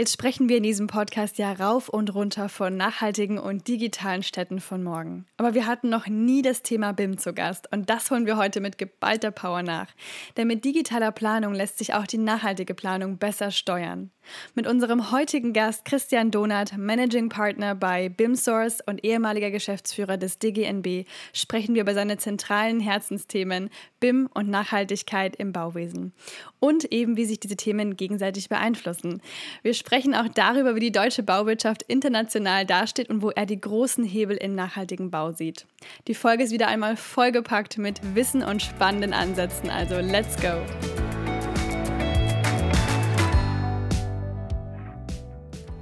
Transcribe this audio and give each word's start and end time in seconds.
Jetzt 0.00 0.12
sprechen 0.12 0.48
wir 0.48 0.58
in 0.58 0.62
diesem 0.62 0.86
Podcast 0.86 1.38
ja 1.38 1.50
rauf 1.50 1.88
und 1.88 2.14
runter 2.14 2.48
von 2.48 2.76
nachhaltigen 2.76 3.36
und 3.36 3.66
digitalen 3.66 4.22
Städten 4.22 4.60
von 4.60 4.84
morgen. 4.84 5.26
Aber 5.38 5.54
wir 5.54 5.66
hatten 5.66 5.88
noch 5.88 6.06
nie 6.06 6.40
das 6.40 6.62
Thema 6.62 6.92
BIM 6.92 7.18
zu 7.18 7.34
Gast 7.34 7.66
und 7.72 7.90
das 7.90 8.08
holen 8.12 8.24
wir 8.24 8.36
heute 8.36 8.60
mit 8.60 8.78
geballter 8.78 9.32
Power 9.32 9.64
nach. 9.64 9.88
Denn 10.36 10.46
mit 10.46 10.64
digitaler 10.64 11.10
Planung 11.10 11.52
lässt 11.52 11.78
sich 11.78 11.94
auch 11.94 12.06
die 12.06 12.16
nachhaltige 12.16 12.74
Planung 12.74 13.18
besser 13.18 13.50
steuern. 13.50 14.12
Mit 14.54 14.68
unserem 14.68 15.10
heutigen 15.10 15.52
Gast 15.52 15.84
Christian 15.84 16.30
Donath, 16.30 16.76
Managing 16.76 17.28
Partner 17.28 17.74
bei 17.74 18.08
BIMSource 18.08 18.80
und 18.86 19.04
ehemaliger 19.04 19.50
Geschäftsführer 19.50 20.16
des 20.16 20.38
DGNB, 20.38 21.06
sprechen 21.32 21.74
wir 21.74 21.82
über 21.82 21.94
seine 21.94 22.18
zentralen 22.18 22.78
Herzensthemen 22.78 23.70
BIM 23.98 24.28
und 24.32 24.48
Nachhaltigkeit 24.48 25.34
im 25.36 25.52
Bauwesen 25.52 26.12
und 26.60 26.92
eben 26.92 27.16
wie 27.16 27.24
sich 27.24 27.40
diese 27.40 27.56
Themen 27.56 27.96
gegenseitig 27.96 28.48
beeinflussen. 28.48 29.22
Wir 29.62 29.74
sprechen 29.88 30.14
auch 30.14 30.28
darüber, 30.28 30.74
wie 30.74 30.80
die 30.80 30.92
deutsche 30.92 31.22
Bauwirtschaft 31.22 31.82
international 31.84 32.66
dasteht 32.66 33.08
und 33.08 33.22
wo 33.22 33.30
er 33.30 33.46
die 33.46 33.58
großen 33.58 34.04
Hebel 34.04 34.36
in 34.36 34.54
nachhaltigem 34.54 35.10
Bau 35.10 35.32
sieht. 35.32 35.66
Die 36.08 36.14
Folge 36.14 36.44
ist 36.44 36.52
wieder 36.52 36.68
einmal 36.68 36.94
vollgepackt 36.94 37.78
mit 37.78 37.98
Wissen 38.14 38.42
und 38.42 38.60
spannenden 38.60 39.14
Ansätzen, 39.14 39.70
also 39.70 39.98
let's 39.98 40.36
go! 40.42 40.60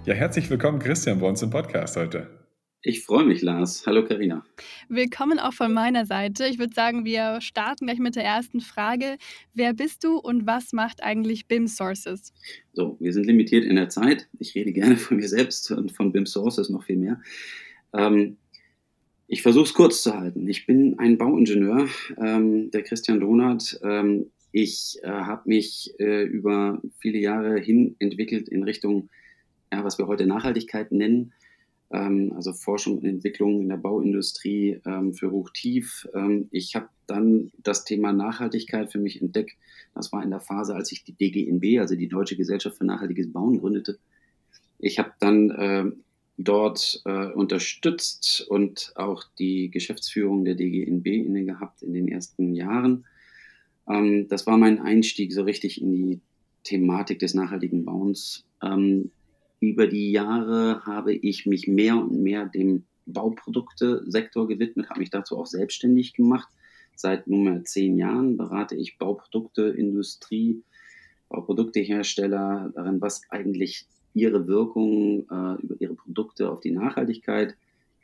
Ja, 0.05 0.15
herzlich 0.15 0.49
willkommen, 0.49 0.79
Christian, 0.79 1.19
bei 1.19 1.27
uns 1.27 1.43
im 1.43 1.51
Podcast 1.51 1.97
heute. 1.97 2.29
Ich 2.89 3.03
freue 3.05 3.25
mich, 3.25 3.43
Lars. 3.43 3.85
Hallo, 3.85 4.05
Karina. 4.05 4.45
Willkommen 4.89 5.41
auch 5.41 5.53
von 5.53 5.73
meiner 5.73 6.07
Seite. 6.07 6.47
Ich 6.47 6.61
würde 6.61 6.73
sagen, 6.73 7.05
wir 7.05 7.41
starten 7.41 7.87
gleich 7.87 7.99
mit 7.99 8.15
der 8.15 8.23
ersten 8.23 8.61
Frage. 8.61 9.17
Wer 9.55 9.75
bist 9.75 10.05
du 10.05 10.19
und 10.19 10.47
was 10.47 10.73
macht 10.73 11.03
eigentlich 11.03 11.49
BIM 11.49 11.67
Sources? 11.67 12.33
So, 12.75 12.97
wir 13.01 13.13
sind 13.13 13.27
limitiert 13.27 13.65
in 13.65 13.75
der 13.75 13.89
Zeit. 13.89 14.29
Ich 14.39 14.55
rede 14.55 14.73
gerne 14.73 14.97
von 14.97 15.17
mir 15.17 15.27
selbst 15.27 15.69
und 15.73 15.91
von 15.91 16.13
BIM 16.13 16.27
Sources 16.27 16.71
noch 16.71 16.85
viel 16.85 16.95
mehr. 16.95 17.21
Ähm, 17.93 18.37
ich 19.27 19.43
versuche 19.43 19.65
es 19.65 19.75
kurz 19.75 20.05
zu 20.05 20.15
halten. 20.17 20.47
Ich 20.47 20.65
bin 20.65 20.97
ein 21.01 21.19
Bauingenieur, 21.19 21.89
ähm, 22.19 22.71
der 22.71 22.85
Christian 22.85 23.19
Donath. 23.19 23.81
Ähm, 23.83 24.27
ich 24.53 25.01
äh, 25.03 25.09
habe 25.09 25.43
mich 25.47 25.93
äh, 25.99 26.23
über 26.23 26.81
viele 27.01 27.19
Jahre 27.19 27.59
hin 27.59 27.97
entwickelt 27.99 28.49
in 28.49 28.63
Richtung 28.63 29.09
ja, 29.73 29.85
was 29.85 29.99
wir 29.99 30.07
heute 30.07 30.27
Nachhaltigkeit 30.27 30.93
nennen, 30.93 31.33
also 31.89 32.53
Forschung 32.53 32.99
und 32.99 33.05
Entwicklung 33.05 33.61
in 33.61 33.69
der 33.69 33.77
Bauindustrie 33.77 34.81
ähm, 34.85 35.15
für 35.15 35.31
Hochtief. 35.31 36.09
Ähm, 36.15 36.49
ich 36.51 36.75
habe 36.75 36.89
dann 37.07 37.53
das 37.63 37.85
Thema 37.85 38.13
Nachhaltigkeit 38.13 38.91
für 38.91 38.99
mich 38.99 39.23
entdeckt. 39.23 39.57
Das 39.95 40.13
war 40.13 40.23
in 40.23 40.31
der 40.31 40.41
Phase, 40.41 40.75
als 40.75 40.91
ich 40.91 41.05
die 41.05 41.13
DGNB, 41.13 41.81
also 41.81 41.95
die 41.95 42.09
Deutsche 42.09 42.37
Gesellschaft 42.37 42.79
für 42.79 42.85
nachhaltiges 42.85 43.33
Bauen, 43.33 43.61
gründete. 43.61 43.99
Ich 44.79 44.99
habe 44.99 45.13
dann 45.21 46.03
dort 46.39 47.01
äh, 47.05 47.27
unterstützt 47.33 48.47
und 48.49 48.93
auch 48.97 49.25
die 49.39 49.71
Geschäftsführung 49.71 50.45
der 50.45 50.55
DGNB 50.55 51.07
inne 51.07 51.45
gehabt 51.45 51.83
in 51.83 51.95
den 51.95 52.09
ersten 52.09 52.55
Jahren. 52.55 53.07
Ähm, 53.89 54.29
das 54.29 54.47
war 54.47 54.59
mein 54.59 54.81
Einstieg 54.81 55.33
so 55.33 55.43
richtig 55.43 55.81
in 55.81 55.93
die 55.93 56.21
Thematik 56.65 57.21
des 57.21 57.35
nachhaltigen 57.35 57.85
Bauens. 57.85 58.45
Ähm, 58.63 59.11
über 59.61 59.87
die 59.87 60.11
Jahre 60.11 60.83
habe 60.85 61.15
ich 61.15 61.47
mich 61.47 61.67
mehr 61.67 61.97
und 61.97 62.23
mehr 62.23 62.47
dem 62.47 62.85
Bauprodukte-Sektor 63.07 64.49
gewidmet, 64.49 64.91
habe 64.91 65.01
mich 65.01 65.11
dazu 65.11 65.39
auch 65.39 65.47
selbstständig 65.47 66.15
gemacht. 66.15 66.49
Seit 66.95 67.27
nunmehr 67.27 67.65
zehn 67.65 67.97
Jahren 67.97 68.37
berate 68.37 68.75
ich 68.75 68.99
Bauprodukte, 68.99 69.63
Industrie, 69.69 70.63
Bauproduktehersteller 71.29 72.73
darin, 72.75 73.01
was 73.01 73.23
eigentlich 73.31 73.87
ihre 74.15 74.47
Wirkung 74.47 75.29
äh, 75.31 75.63
über 75.63 75.77
ihre 75.79 75.95
Produkte 75.95 76.51
auf 76.51 76.61
die 76.61 76.71
Nachhaltigkeit 76.71 77.55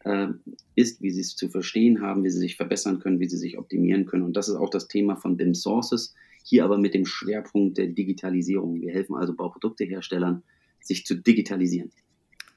äh, 0.04 0.28
ist, 0.74 1.00
wie 1.00 1.10
sie 1.10 1.20
es 1.20 1.36
zu 1.36 1.48
verstehen 1.48 2.02
haben, 2.02 2.22
wie 2.24 2.30
sie 2.30 2.38
sich 2.38 2.56
verbessern 2.56 3.00
können, 3.00 3.20
wie 3.20 3.28
sie 3.28 3.38
sich 3.38 3.58
optimieren 3.58 4.06
können. 4.06 4.24
Und 4.24 4.36
das 4.36 4.48
ist 4.48 4.56
auch 4.56 4.70
das 4.70 4.88
Thema 4.88 5.16
von 5.16 5.36
BIM 5.36 5.54
Sources, 5.54 6.14
hier 6.44 6.64
aber 6.64 6.76
mit 6.76 6.94
dem 6.94 7.06
Schwerpunkt 7.06 7.78
der 7.78 7.86
Digitalisierung. 7.86 8.80
Wir 8.80 8.92
helfen 8.92 9.14
also 9.14 9.34
Bauprodukteherstellern, 9.34 10.42
sich 10.82 11.04
zu 11.06 11.14
digitalisieren. 11.14 11.90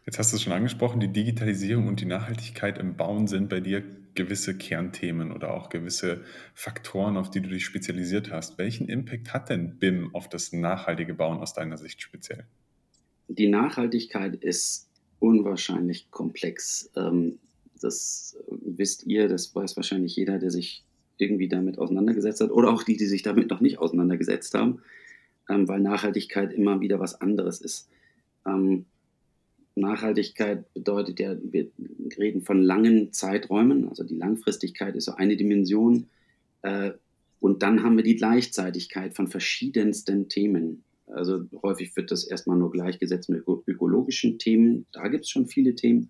Jetzt 0.06 0.20
hast 0.20 0.32
du 0.32 0.36
es 0.36 0.44
schon 0.44 0.54
angesprochen, 0.54 1.00
die 1.00 1.12
Digitalisierung 1.12 1.88
und 1.88 2.00
die 2.00 2.06
Nachhaltigkeit 2.06 2.78
im 2.78 2.96
Bauen 2.96 3.28
sind 3.28 3.50
bei 3.50 3.60
dir 3.60 3.84
gewisse 4.14 4.56
Kernthemen 4.56 5.32
oder 5.32 5.54
auch 5.54 5.70
gewisse 5.70 6.24
Faktoren, 6.54 7.18
auf 7.18 7.30
die 7.30 7.42
du 7.42 7.50
dich 7.50 7.66
spezialisiert 7.66 8.32
hast. 8.32 8.58
Welchen 8.58 8.88
Impact 8.88 9.34
hat 9.34 9.50
denn 9.50 9.78
BIM 9.78 10.14
auf 10.14 10.30
das 10.30 10.54
nachhaltige 10.54 11.14
Bauen 11.14 11.40
aus 11.40 11.54
deiner 11.54 11.78
Sicht 11.78 12.02
speziell? 12.02 12.46
Die 13.28 13.48
Nachhaltigkeit 13.48 14.36
ist 14.36 14.90
unwahrscheinlich 15.20 16.12
komplex. 16.12 16.92
Ähm, 16.96 17.40
das 17.82 18.38
wisst 18.50 19.06
ihr, 19.06 19.28
das 19.28 19.54
weiß 19.54 19.76
wahrscheinlich 19.76 20.16
jeder, 20.16 20.40
der 20.40 20.52
sich 20.52 20.84
irgendwie 21.18 21.48
damit 21.48 21.78
auseinandergesetzt 21.78 22.42
hat 22.42 22.52
oder 22.52 22.72
auch 22.72 22.84
die, 22.84 22.98
die 22.98 23.06
sich 23.06 23.24
damit 23.24 23.50
noch 23.50 23.62
nicht 23.62 23.80
auseinandergesetzt 23.80 24.54
haben, 24.54 24.82
ähm, 25.50 25.68
weil 25.68 25.80
Nachhaltigkeit 25.80 26.54
immer 26.54 26.82
wieder 26.82 27.00
was 27.00 27.20
anderes 27.22 27.62
ist. 27.62 27.90
Ähm, 28.46 28.86
Nachhaltigkeit 29.76 30.74
bedeutet 30.74 31.20
ja, 31.20 31.36
wir 31.42 31.68
reden 32.18 32.42
von 32.42 32.62
langen 32.62 33.12
Zeiträumen, 33.12 33.90
also 33.90 34.04
die 34.04 34.16
Langfristigkeit 34.16 34.96
ist 34.96 35.06
so 35.06 35.14
eine 35.14 35.36
Dimension. 35.36 36.08
Äh, 36.62 36.92
und 37.42 37.62
dann 37.62 37.84
haben 37.84 37.98
wir 37.98 38.04
die 38.04 38.16
Gleichzeitigkeit 38.16 39.14
von 39.14 39.28
verschiedensten 39.28 40.30
Themen. 40.30 40.84
Also 41.08 41.46
häufig 41.62 41.96
wird 41.96 42.10
das 42.10 42.24
erstmal 42.24 42.58
nur 42.58 42.72
gleichgesetzt 42.72 43.30
mit 43.30 43.44
ökologischen 43.68 44.40
Themen. 44.40 44.86
Da 44.92 45.08
gibt 45.10 45.26
es 45.26 45.30
schon 45.30 45.46
viele 45.46 45.76
Themen. 45.76 46.10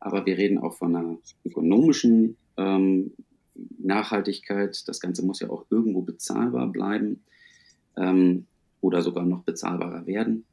Aber 0.00 0.24
wir 0.24 0.38
reden 0.38 0.58
auch 0.58 0.74
von 0.74 0.94
einer 0.94 1.18
ökonomischen 1.44 2.36
ähm, 2.56 3.12
Nachhaltigkeit. 3.78 4.82
Das 4.86 5.00
Ganze 5.00 5.24
muss 5.24 5.40
ja 5.40 5.50
auch 5.50 5.66
irgendwo 5.70 6.02
bezahlbar 6.02 6.68
bleiben 6.68 7.22
ähm, 7.96 8.46
oder 8.80 9.02
sogar 9.02 9.24
noch 9.24 9.42
bezahlbarer 9.42 10.06
werden. 10.06 10.44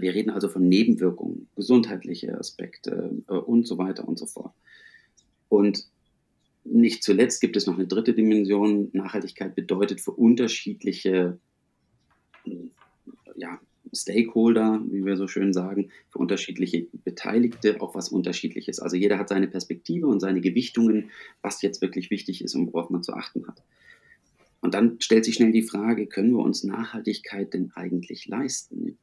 Wir 0.00 0.14
reden 0.14 0.30
also 0.30 0.48
von 0.48 0.68
Nebenwirkungen, 0.68 1.48
gesundheitliche 1.54 2.36
Aspekte 2.38 3.10
äh, 3.28 3.32
und 3.32 3.66
so 3.66 3.78
weiter 3.78 4.06
und 4.06 4.18
so 4.18 4.26
fort. 4.26 4.52
Und 5.48 5.86
nicht 6.64 7.04
zuletzt 7.04 7.40
gibt 7.40 7.56
es 7.56 7.66
noch 7.66 7.74
eine 7.74 7.86
dritte 7.86 8.14
Dimension. 8.14 8.88
Nachhaltigkeit 8.92 9.54
bedeutet 9.54 10.00
für 10.00 10.12
unterschiedliche 10.12 11.38
ja, 13.36 13.60
Stakeholder, 13.92 14.82
wie 14.90 15.04
wir 15.04 15.16
so 15.16 15.28
schön 15.28 15.52
sagen, 15.52 15.90
für 16.10 16.18
unterschiedliche 16.18 16.86
Beteiligte 17.04 17.80
auch 17.80 17.94
was 17.94 18.08
Unterschiedliches. 18.08 18.80
Also 18.80 18.96
jeder 18.96 19.18
hat 19.18 19.28
seine 19.28 19.46
Perspektive 19.46 20.06
und 20.06 20.20
seine 20.20 20.40
Gewichtungen, 20.40 21.10
was 21.42 21.62
jetzt 21.62 21.82
wirklich 21.82 22.10
wichtig 22.10 22.42
ist 22.42 22.54
und 22.54 22.72
worauf 22.72 22.90
man 22.90 23.02
zu 23.02 23.12
achten 23.12 23.46
hat. 23.46 23.62
Und 24.60 24.74
dann 24.74 24.96
stellt 25.00 25.26
sich 25.26 25.34
schnell 25.34 25.52
die 25.52 25.62
Frage, 25.62 26.06
können 26.06 26.32
wir 26.32 26.42
uns 26.42 26.64
Nachhaltigkeit 26.64 27.52
denn 27.52 27.70
eigentlich 27.74 28.26
leisten? 28.26 28.96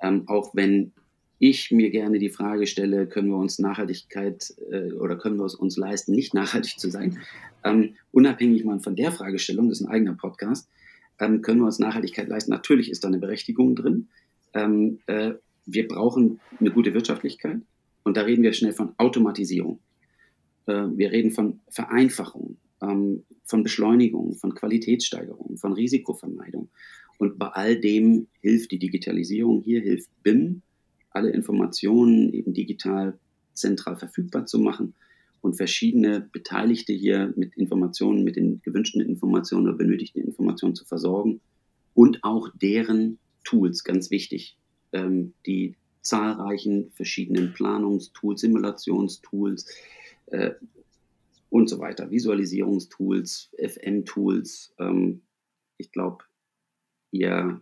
Ähm, 0.00 0.28
auch 0.28 0.54
wenn 0.54 0.92
ich 1.38 1.70
mir 1.70 1.90
gerne 1.90 2.18
die 2.18 2.30
Frage 2.30 2.66
stelle, 2.66 3.06
können 3.06 3.28
wir 3.28 3.36
uns 3.36 3.58
Nachhaltigkeit 3.58 4.54
äh, 4.70 4.92
oder 4.92 5.16
können 5.16 5.36
wir 5.36 5.44
es 5.44 5.54
uns 5.54 5.76
leisten, 5.76 6.12
nicht 6.12 6.34
nachhaltig 6.34 6.78
zu 6.78 6.90
sein, 6.90 7.18
ähm, 7.64 7.94
unabhängig 8.10 8.64
mal 8.64 8.80
von 8.80 8.96
der 8.96 9.12
Fragestellung, 9.12 9.68
das 9.68 9.80
ist 9.80 9.86
ein 9.86 9.92
eigener 9.92 10.14
Podcast, 10.14 10.68
ähm, 11.20 11.42
können 11.42 11.60
wir 11.60 11.66
uns 11.66 11.78
Nachhaltigkeit 11.78 12.28
leisten? 12.28 12.50
Natürlich 12.50 12.90
ist 12.90 13.04
da 13.04 13.08
eine 13.08 13.18
Berechtigung 13.18 13.74
drin. 13.76 14.08
Ähm, 14.54 15.00
äh, 15.06 15.34
wir 15.66 15.86
brauchen 15.86 16.40
eine 16.58 16.70
gute 16.70 16.94
Wirtschaftlichkeit 16.94 17.60
und 18.02 18.16
da 18.16 18.22
reden 18.22 18.42
wir 18.42 18.52
schnell 18.52 18.72
von 18.72 18.94
Automatisierung. 18.96 19.80
Äh, 20.66 20.86
wir 20.94 21.12
reden 21.12 21.30
von 21.30 21.60
Vereinfachung, 21.68 22.56
ähm, 22.80 23.24
von 23.44 23.62
Beschleunigung, 23.62 24.34
von 24.34 24.54
Qualitätssteigerung, 24.54 25.56
von 25.56 25.72
Risikovermeidung. 25.72 26.68
Und 27.18 27.38
bei 27.38 27.48
all 27.48 27.80
dem 27.80 28.28
hilft 28.40 28.70
die 28.70 28.78
Digitalisierung. 28.78 29.62
Hier 29.62 29.80
hilft 29.80 30.10
BIM, 30.22 30.62
alle 31.10 31.30
Informationen 31.30 32.32
eben 32.32 32.54
digital 32.54 33.18
zentral 33.54 33.96
verfügbar 33.96 34.46
zu 34.46 34.58
machen 34.58 34.94
und 35.40 35.56
verschiedene 35.56 36.28
Beteiligte 36.32 36.92
hier 36.92 37.32
mit 37.36 37.56
Informationen, 37.56 38.24
mit 38.24 38.36
den 38.36 38.62
gewünschten 38.62 39.00
Informationen 39.00 39.68
oder 39.68 39.76
benötigten 39.76 40.22
Informationen 40.22 40.74
zu 40.74 40.84
versorgen 40.84 41.40
und 41.94 42.22
auch 42.22 42.48
deren 42.60 43.18
Tools, 43.44 43.82
ganz 43.82 44.10
wichtig, 44.10 44.56
ähm, 44.92 45.34
die 45.46 45.74
zahlreichen 46.02 46.90
verschiedenen 46.92 47.52
Planungstools, 47.52 48.40
Simulationstools, 48.40 49.66
äh, 50.26 50.52
und 51.50 51.68
so 51.68 51.78
weiter. 51.78 52.10
Visualisierungstools, 52.10 53.50
FM-Tools. 53.58 54.74
Ähm, 54.78 55.22
ich 55.76 55.92
glaube, 55.92 56.24
ihr 57.10 57.60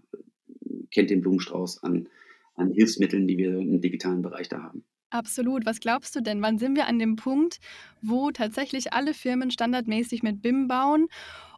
kennt 0.91 1.11
den 1.11 1.21
Blumenstrauß 1.21 1.83
an, 1.83 2.09
an 2.55 2.71
Hilfsmitteln, 2.71 3.27
die 3.27 3.39
wir 3.39 3.59
im 3.59 3.81
digitalen 3.81 4.23
Bereich 4.23 4.49
da 4.49 4.63
haben. 4.63 4.85
Absolut. 5.11 5.67
Was 5.67 5.81
glaubst 5.81 6.17
du 6.17 6.21
denn? 6.21 6.43
Wann 6.43 6.59
sind 6.59 6.77
wir 6.77 6.87
an 6.87 6.99
dem 6.99 7.17
Punkt, 7.17 7.59
wo 8.03 8.31
tatsächlich 8.31 8.93
alle 8.93 9.15
Firmen 9.15 9.51
standardmäßig 9.51 10.23
mit 10.23 10.43
BIM 10.43 10.69
bauen? 10.69 11.09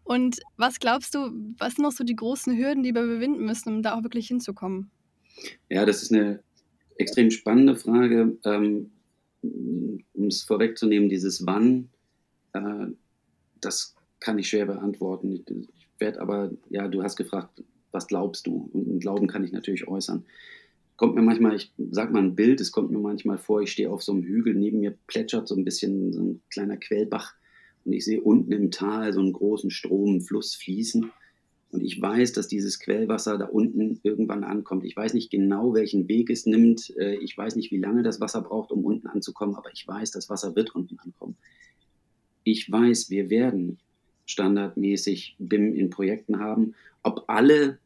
Und 0.04 0.40
was 0.56 0.78
glaubst 0.80 1.14
du, 1.14 1.30
was 1.58 1.74
sind 1.74 1.82
noch 1.82 1.92
so 1.92 2.04
die 2.04 2.16
großen 2.16 2.56
Hürden, 2.56 2.82
die 2.82 2.94
wir 2.94 3.02
überwinden 3.02 3.44
müssen, 3.44 3.76
um 3.76 3.82
da 3.82 3.94
auch 3.94 4.02
wirklich 4.02 4.28
hinzukommen? 4.28 4.90
Ja, 5.68 5.84
das 5.84 6.02
ist 6.02 6.12
eine 6.12 6.42
extrem 6.96 7.30
spannende 7.30 7.76
Frage. 7.76 8.36
Ähm, 8.44 8.90
um 9.42 10.26
es 10.26 10.42
vorwegzunehmen, 10.42 11.08
dieses 11.08 11.46
Wann, 11.46 11.90
äh, 12.52 12.86
das 13.60 13.94
kann 14.20 14.38
ich 14.38 14.48
schwer 14.48 14.66
beantworten. 14.66 15.32
Ich, 15.32 15.44
ich 15.48 15.88
werde 15.98 16.20
aber, 16.20 16.50
ja, 16.70 16.88
du 16.88 17.02
hast 17.02 17.16
gefragt, 17.16 17.62
was 17.92 18.06
glaubst 18.06 18.46
du? 18.46 18.70
Und 18.72 18.88
einen 18.88 19.00
Glauben 19.00 19.26
kann 19.26 19.44
ich 19.44 19.52
natürlich 19.52 19.88
äußern. 19.88 20.24
Kommt 20.96 21.14
mir 21.14 21.22
manchmal, 21.22 21.54
ich 21.54 21.72
sag 21.90 22.12
mal 22.12 22.22
ein 22.22 22.34
Bild, 22.34 22.60
es 22.60 22.72
kommt 22.72 22.90
mir 22.90 22.98
manchmal 22.98 23.38
vor, 23.38 23.62
ich 23.62 23.70
stehe 23.70 23.90
auf 23.90 24.02
so 24.02 24.12
einem 24.12 24.24
Hügel, 24.24 24.54
neben 24.54 24.80
mir 24.80 24.96
plätschert 25.06 25.46
so 25.46 25.54
ein 25.54 25.64
bisschen 25.64 26.12
so 26.12 26.22
ein 26.22 26.42
kleiner 26.50 26.76
Quellbach 26.76 27.34
und 27.84 27.92
ich 27.92 28.04
sehe 28.04 28.20
unten 28.20 28.52
im 28.52 28.70
Tal 28.70 29.12
so 29.12 29.20
einen 29.20 29.32
großen 29.32 29.70
Strom, 29.70 30.10
einen 30.10 30.20
Fluss 30.20 30.54
fließen. 30.54 31.10
Und 31.70 31.82
ich 31.82 32.00
weiß, 32.00 32.32
dass 32.32 32.48
dieses 32.48 32.78
Quellwasser 32.80 33.38
da 33.38 33.46
unten 33.46 34.00
irgendwann 34.02 34.42
ankommt. 34.42 34.84
Ich 34.84 34.96
weiß 34.96 35.14
nicht 35.14 35.30
genau, 35.30 35.74
welchen 35.74 36.08
Weg 36.08 36.30
es 36.30 36.46
nimmt. 36.46 36.94
Äh, 36.98 37.16
ich 37.16 37.36
weiß 37.36 37.56
nicht, 37.56 37.70
wie 37.70 37.78
lange 37.78 38.02
das 38.02 38.20
Wasser 38.20 38.42
braucht, 38.42 38.72
um 38.72 38.84
unten 38.84 39.06
anzukommen, 39.06 39.54
aber 39.54 39.70
ich 39.72 39.86
weiß, 39.86 40.10
das 40.10 40.30
Wasser 40.30 40.56
wird 40.56 40.74
unten 40.74 40.98
ankommen. 40.98 41.36
Ich 42.44 42.70
weiß, 42.70 43.10
wir 43.10 43.30
werden 43.30 43.78
standardmäßig 44.28 45.36
BIM 45.38 45.74
in 45.74 45.90
Projekten 45.90 46.38
haben. 46.38 46.74
Ob 47.02 47.24
alle 47.26 47.78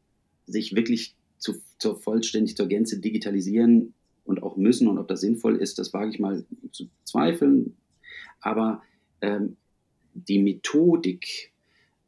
sich 0.45 0.75
wirklich 0.75 1.15
zu, 1.39 1.55
zur 1.79 1.95
vollständig 1.95 2.55
zur 2.55 2.67
Gänze 2.67 2.99
digitalisieren 2.99 3.93
und 4.25 4.43
auch 4.43 4.57
müssen 4.57 4.87
und 4.87 4.97
ob 4.97 5.07
das 5.07 5.21
sinnvoll 5.21 5.55
ist, 5.55 5.79
das 5.79 5.93
wage 5.93 6.11
ich 6.11 6.19
mal 6.19 6.45
zu 6.71 6.89
zweifeln. 7.05 7.75
Aber 8.41 8.83
ähm, 9.21 9.55
die 10.13 10.39
Methodik, 10.39 11.51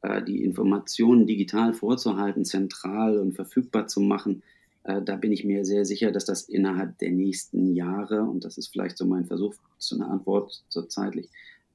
äh, 0.02 0.22
die 0.22 0.44
Informationen 0.44 1.26
digital 1.26 1.74
vorzuhalten, 1.74 2.46
zentral 2.46 3.18
und 3.18 3.34
verfügbar 3.34 3.88
zu 3.88 4.02
machen, 4.02 4.44
äh, 4.84 5.02
da 5.02 5.16
bin 5.16 5.32
ich 5.32 5.46
mir 5.46 5.64
sehr 5.64 5.86
sicher, 5.86 6.12
dass 6.12 6.26
das 6.26 6.44
innerhalb 6.44 6.98
der 7.00 7.12
nächsten 7.12 7.74
Jahre, 7.74 8.24
und 8.24 8.44
das 8.44 8.58
ist 8.58 8.68
vielleicht 8.68 8.98
so 8.98 9.06
mein 9.06 9.26
Versuch 9.26 9.56
zu 9.78 9.96
einer 9.96 10.10
Antwort 10.10 10.64
zur, 10.68 10.90
zeitlich, 10.90 11.30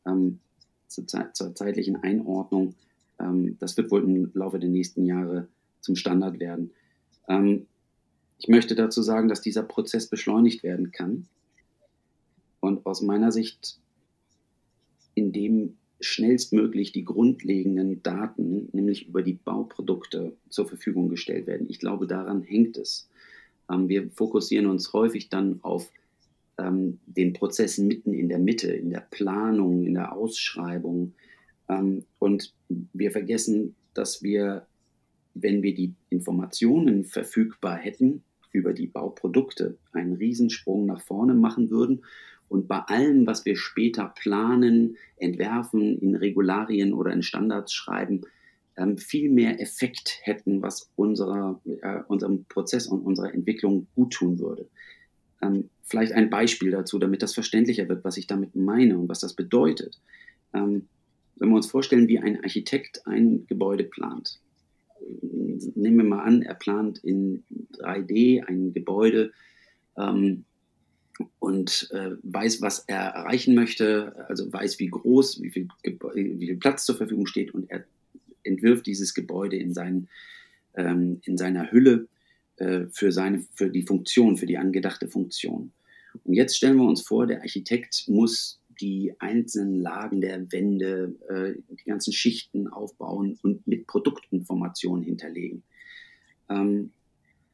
ähm, 0.06 0.40
zur, 0.90 1.06
zur, 1.06 1.54
zeitlichen 1.54 1.96
Einordnung, 1.96 2.74
ähm, 3.18 3.56
das 3.58 3.76
wird 3.76 3.90
wohl 3.90 4.02
im 4.02 4.30
Laufe 4.34 4.58
der 4.58 4.68
nächsten 4.68 5.06
Jahre 5.06 5.48
zum 5.80 5.96
Standard 5.96 6.38
werden. 6.40 6.70
Ähm, 7.28 7.66
ich 8.38 8.48
möchte 8.48 8.74
dazu 8.74 9.02
sagen, 9.02 9.28
dass 9.28 9.40
dieser 9.40 9.62
Prozess 9.62 10.08
beschleunigt 10.08 10.62
werden 10.62 10.92
kann. 10.92 11.26
Und 12.60 12.84
aus 12.86 13.02
meiner 13.02 13.32
Sicht, 13.32 13.78
indem 15.14 15.76
schnellstmöglich 16.00 16.92
die 16.92 17.04
grundlegenden 17.04 18.02
Daten, 18.02 18.68
nämlich 18.72 19.08
über 19.08 19.22
die 19.22 19.34
Bauprodukte, 19.34 20.32
zur 20.48 20.66
Verfügung 20.66 21.08
gestellt 21.08 21.46
werden. 21.46 21.66
Ich 21.68 21.78
glaube, 21.78 22.06
daran 22.06 22.42
hängt 22.42 22.78
es. 22.78 23.08
Ähm, 23.70 23.88
wir 23.88 24.10
fokussieren 24.10 24.66
uns 24.66 24.92
häufig 24.92 25.28
dann 25.28 25.60
auf 25.62 25.90
ähm, 26.60 26.98
den 27.06 27.32
Prozess 27.32 27.78
mitten 27.78 28.12
in 28.12 28.28
der 28.28 28.38
Mitte, 28.38 28.72
in 28.72 28.90
der 28.90 29.06
Planung, 29.10 29.84
in 29.84 29.94
der 29.94 30.12
Ausschreibung. 30.12 31.14
Ähm, 31.68 32.04
und 32.18 32.54
wir 32.68 33.10
vergessen, 33.10 33.74
dass 33.94 34.22
wir, 34.22 34.66
wenn 35.34 35.62
wir 35.62 35.74
die 35.74 35.94
Informationen 36.10 37.04
verfügbar 37.04 37.76
hätten 37.76 38.22
über 38.52 38.72
die 38.72 38.86
Bauprodukte, 38.86 39.78
einen 39.92 40.14
Riesensprung 40.14 40.86
nach 40.86 41.00
vorne 41.00 41.34
machen 41.34 41.70
würden 41.70 42.02
und 42.50 42.66
bei 42.66 42.80
allem, 42.80 43.28
was 43.28 43.44
wir 43.44 43.56
später 43.56 44.12
planen, 44.16 44.96
entwerfen, 45.16 45.98
in 46.00 46.16
Regularien 46.16 46.92
oder 46.92 47.12
in 47.12 47.22
Standards 47.22 47.72
schreiben, 47.72 48.22
ähm, 48.76 48.98
viel 48.98 49.30
mehr 49.30 49.60
Effekt 49.60 50.18
hätten, 50.22 50.60
was 50.60 50.90
unserer, 50.96 51.60
äh, 51.64 52.00
unserem 52.08 52.44
Prozess 52.46 52.88
und 52.88 53.02
unserer 53.02 53.32
Entwicklung 53.32 53.86
gut 53.94 54.14
tun 54.14 54.40
würde. 54.40 54.68
Ähm, 55.42 55.70
vielleicht 55.82 56.12
ein 56.12 56.30
Beispiel 56.30 56.70
dazu, 56.70 56.98
damit 56.98 57.22
das 57.22 57.34
verständlicher 57.34 57.88
wird, 57.88 58.04
was 58.04 58.16
ich 58.16 58.26
damit 58.26 58.54
meine 58.54 58.98
und 58.98 59.08
was 59.08 59.20
das 59.20 59.34
bedeutet. 59.34 60.00
Ähm, 60.54 60.88
wenn 61.36 61.48
wir 61.48 61.56
uns 61.56 61.70
vorstellen, 61.70 62.08
wie 62.08 62.18
ein 62.18 62.42
Architekt 62.42 63.06
ein 63.06 63.46
Gebäude 63.46 63.84
plant. 63.84 64.40
Nehmen 65.74 65.96
wir 65.96 66.04
mal 66.04 66.22
an, 66.22 66.42
er 66.42 66.54
plant 66.54 66.98
in 66.98 67.44
3D 67.78 68.44
ein 68.44 68.74
Gebäude, 68.74 69.32
ähm, 69.96 70.44
und 71.38 71.88
äh, 71.92 72.12
weiß, 72.22 72.62
was 72.62 72.84
er 72.86 73.00
erreichen 73.00 73.54
möchte, 73.54 74.26
also 74.28 74.50
weiß, 74.52 74.78
wie 74.78 74.88
groß, 74.88 75.42
wie 75.42 75.50
viel, 75.50 75.68
wie 75.82 76.46
viel 76.46 76.56
Platz 76.56 76.86
zur 76.86 76.96
Verfügung 76.96 77.26
steht 77.26 77.52
und 77.52 77.70
er 77.70 77.84
entwirft 78.42 78.86
dieses 78.86 79.12
Gebäude 79.14 79.56
in, 79.56 79.74
seinen, 79.74 80.08
ähm, 80.74 81.20
in 81.24 81.36
seiner 81.36 81.70
Hülle 81.70 82.06
äh, 82.60 82.86
für, 82.92 83.10
seine, 83.10 83.44
für 83.54 83.70
die 83.70 83.82
Funktion, 83.82 84.36
für 84.36 84.44
die 84.44 84.58
angedachte 84.58 85.08
Funktion. 85.08 85.72
Und 86.24 86.34
jetzt 86.34 86.56
stellen 86.56 86.76
wir 86.76 86.84
uns 86.84 87.00
vor, 87.00 87.26
der 87.26 87.40
Architekt 87.40 88.04
muss 88.06 88.60
die 88.80 89.14
einzelnen 89.18 89.80
Lagen 89.80 90.20
der 90.20 90.52
Wände, 90.52 91.14
äh, 91.28 91.74
die 91.74 91.84
ganzen 91.84 92.12
Schichten 92.12 92.68
aufbauen 92.68 93.38
und 93.42 93.66
mit 93.66 93.86
Produktinformationen 93.86 95.02
hinterlegen. 95.02 95.62
Ähm, 96.50 96.92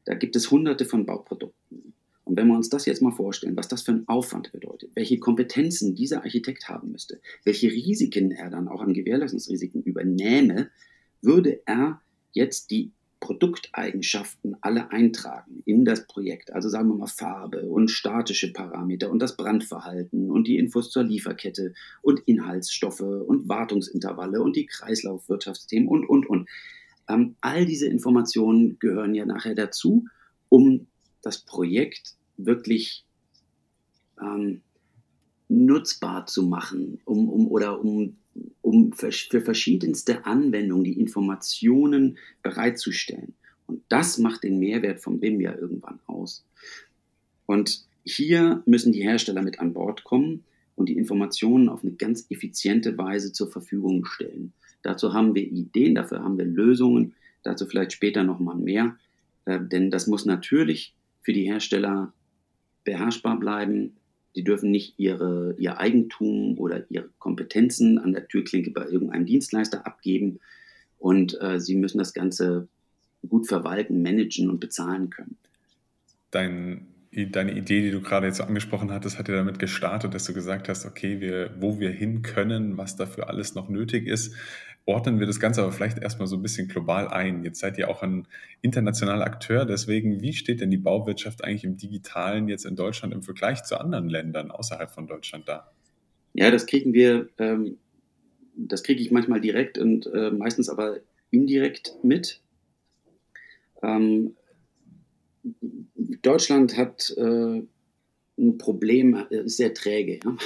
da 0.07 0.15
gibt 0.15 0.35
es 0.35 0.51
hunderte 0.51 0.85
von 0.85 1.07
Bauprodukten. 1.07 1.95
Und 2.25 2.37
wenn 2.37 2.49
wir 2.49 2.57
uns 2.57 2.69
das 2.69 2.85
jetzt 2.87 3.03
mal 3.03 3.13
vorstellen, 3.13 3.57
was 3.57 3.69
das 3.69 3.83
für 3.83 3.93
ein 3.93 4.09
Aufwand 4.09 4.51
bedeutet, 4.51 4.91
welche 4.95 5.21
Kompetenzen 5.21 5.95
dieser 5.95 6.25
Architekt 6.25 6.69
haben 6.69 6.91
müsste, 6.91 7.21
welche 7.45 7.69
Risiken 7.69 8.33
er 8.33 8.51
dann 8.51 8.67
auch 8.67 8.81
an 8.81 8.93
Gewährleistungsrisiken 8.93 9.85
übernähme, 9.85 10.71
würde 11.23 11.63
er 11.65 12.01
jetzt 12.33 12.73
die 12.73 12.91
Produkteigenschaften 13.27 14.55
alle 14.61 14.93
eintragen 14.93 15.61
in 15.65 15.85
das 15.85 16.07
Projekt. 16.07 16.53
Also 16.53 16.69
sagen 16.69 16.89
wir 16.91 16.95
mal 16.95 17.09
Farbe 17.09 17.63
und 17.69 17.91
statische 17.91 18.53
Parameter 18.53 19.11
und 19.11 19.19
das 19.19 19.37
Brandverhalten 19.37 20.31
und 20.31 20.47
die 20.47 20.59
Infos 20.59 20.93
zur 20.93 21.03
Lieferkette 21.03 21.75
und 22.03 22.21
Inhaltsstoffe 22.27 23.01
und 23.01 23.49
Wartungsintervalle 23.49 24.41
und 24.41 24.55
die 24.55 24.67
Kreislaufwirtschaftsthemen 24.67 25.89
und, 25.89 26.09
und, 26.09 26.31
und. 26.31 26.49
Ähm, 27.09 27.35
all 27.41 27.67
diese 27.67 27.89
Informationen 27.89 28.79
gehören 28.79 29.13
ja 29.13 29.27
nachher 29.27 29.57
dazu, 29.57 30.05
um 30.49 30.87
das 31.21 31.39
Projekt 31.39 32.15
wirklich 32.37 33.05
ähm, 34.23 34.61
nutzbar 35.49 36.27
zu 36.27 36.45
machen, 36.45 37.01
um, 37.05 37.29
um, 37.29 37.49
oder 37.49 37.81
um, 37.81 38.19
um 38.63 38.93
für, 38.93 39.41
verschiedenste 39.41 40.27
Anwendungen 40.27 40.85
die 40.85 40.99
Informationen 40.99 42.19
bereitzustellen. 42.43 43.35
Und 43.67 43.83
das 43.89 44.19
macht 44.19 44.45
den 44.45 44.59
Mehrwert 44.59 45.01
vom 45.01 45.21
BIM 45.21 45.41
ja 45.41 45.55
irgendwann 45.55 46.01
aus. 46.07 46.45
Und 47.47 47.85
hier 48.05 48.63
müssen 48.67 48.93
die 48.93 49.03
Hersteller 49.03 49.43
mit 49.43 49.59
an 49.59 49.73
Bord 49.73 50.05
kommen 50.05 50.45
und 50.77 50.89
die 50.89 50.97
Informationen 50.97 51.69
auf 51.69 51.83
eine 51.83 51.93
ganz 51.93 52.27
effiziente 52.31 52.97
Weise 52.97 53.33
zur 53.33 53.51
Verfügung 53.51 54.05
stellen. 54.05 54.53
Dazu 54.83 55.13
haben 55.13 55.35
wir 55.35 55.43
Ideen, 55.43 55.95
dafür 55.97 56.23
haben 56.23 56.39
wir 56.39 56.45
Lösungen, 56.45 57.15
dazu 57.43 57.67
vielleicht 57.67 57.93
später 57.93 58.23
nochmal 58.23 58.57
mehr. 58.57 58.97
Äh, 59.47 59.61
denn 59.61 59.91
das 59.91 60.07
muss 60.07 60.27
natürlich 60.27 60.95
für 61.23 61.33
die 61.33 61.45
Hersteller 61.45 62.13
beherrschbar 62.85 63.41
bleiben. 63.41 63.97
Die 64.37 64.45
dürfen 64.45 64.71
nicht 64.71 64.95
ihre, 64.99 65.55
ihr 65.59 65.79
Eigentum 65.79 66.59
oder 66.59 66.85
ihre 66.91 67.09
Kompetenzen 67.19 67.99
an 67.99 68.13
der 68.13 68.29
Türklinke 68.29 68.71
bei 68.71 68.87
irgendeinem 68.87 69.27
Dienstleister 69.27 69.87
abgeben. 69.87 70.39
Und 70.99 71.41
äh, 71.41 71.59
sie 71.59 71.75
müssen 71.75 71.99
das 71.99 72.13
Ganze 72.13 72.69
gut 73.29 73.49
verwalten, 73.49 74.03
managen 74.03 74.51
und 74.51 74.61
bezahlen 74.61 75.11
können. 75.11 75.37
Dein, 76.31 76.87
deine 77.25 77.53
Idee, 77.53 77.81
die 77.81 77.91
du 77.91 78.03
gerade 78.03 78.27
jetzt 78.27 78.43
angesprochen 78.43 78.93
hattest, 78.93 79.19
hat 79.19 79.29
ja 79.29 79.35
damit 79.35 79.59
gestartet, 79.59 80.13
dass 80.13 80.25
du 80.25 80.35
gesagt 80.35 80.69
hast, 80.69 80.85
okay, 80.85 81.21
wir, 81.21 81.55
wo 81.59 81.81
wir 81.81 81.91
hin 81.91 82.21
können, 82.21 82.77
was 82.77 82.97
dafür 82.97 83.31
alles 83.31 83.55
noch 83.55 83.71
nötig 83.71 84.07
ist 84.07 84.35
ordnen 84.87 85.19
wir 85.19 85.27
das 85.27 85.41
Ganze 85.41 85.63
aber 85.63 85.73
vielleicht 85.73 85.99
erstmal 85.99 86.29
so 86.29 86.37
ein 86.37 86.43
bisschen 86.43 86.69
global 86.69 87.09
ein. 87.09 87.43
Jetzt 87.43 87.59
seid 87.59 87.77
ihr 87.77 87.91
auch 87.91 88.03
ein 88.03 88.27
internationaler 88.63 89.27
Akteur, 89.27 89.67
deswegen, 89.67 90.23
wie 90.23 90.33
steht 90.33 90.61
denn 90.61 90.71
die 90.71 90.77
Bauwirtschaft 90.77 91.45
eigentlich 91.45 91.65
im 91.65 91.77
Digitalen 91.77 92.49
jetzt 92.49 92.65
in 92.65 92.77
Deutschland 92.77 93.13
im 93.13 93.23
Vergleich 93.23 93.65
zu 93.65 93.79
anderen 93.79 94.09
Ländern 94.09 94.51
außerhalb 94.51 94.91
von 94.91 95.09
Deutschland 95.09 95.49
da? 95.49 95.73
Ja, 96.35 96.51
das 96.51 96.67
kriegen 96.67 96.95
wir, 96.95 97.29
ähm, 97.39 97.79
das 98.57 98.85
kriege 98.85 99.03
ich 99.03 99.11
manchmal 99.11 99.41
direkt 99.41 99.77
und 99.77 100.07
äh, 100.07 100.31
meistens 100.31 100.69
aber 100.69 101.01
indirekt 101.31 101.97
mit. 102.03 102.41
Ähm, 103.83 104.37
Deutschland 106.23 106.77
hat 106.77 107.13
äh, 107.17 107.63
ein 108.39 108.59
Problem, 108.59 109.27
ist 109.31 109.57
sehr 109.57 109.75
träge. 109.75 110.21
Ja? 110.25 110.37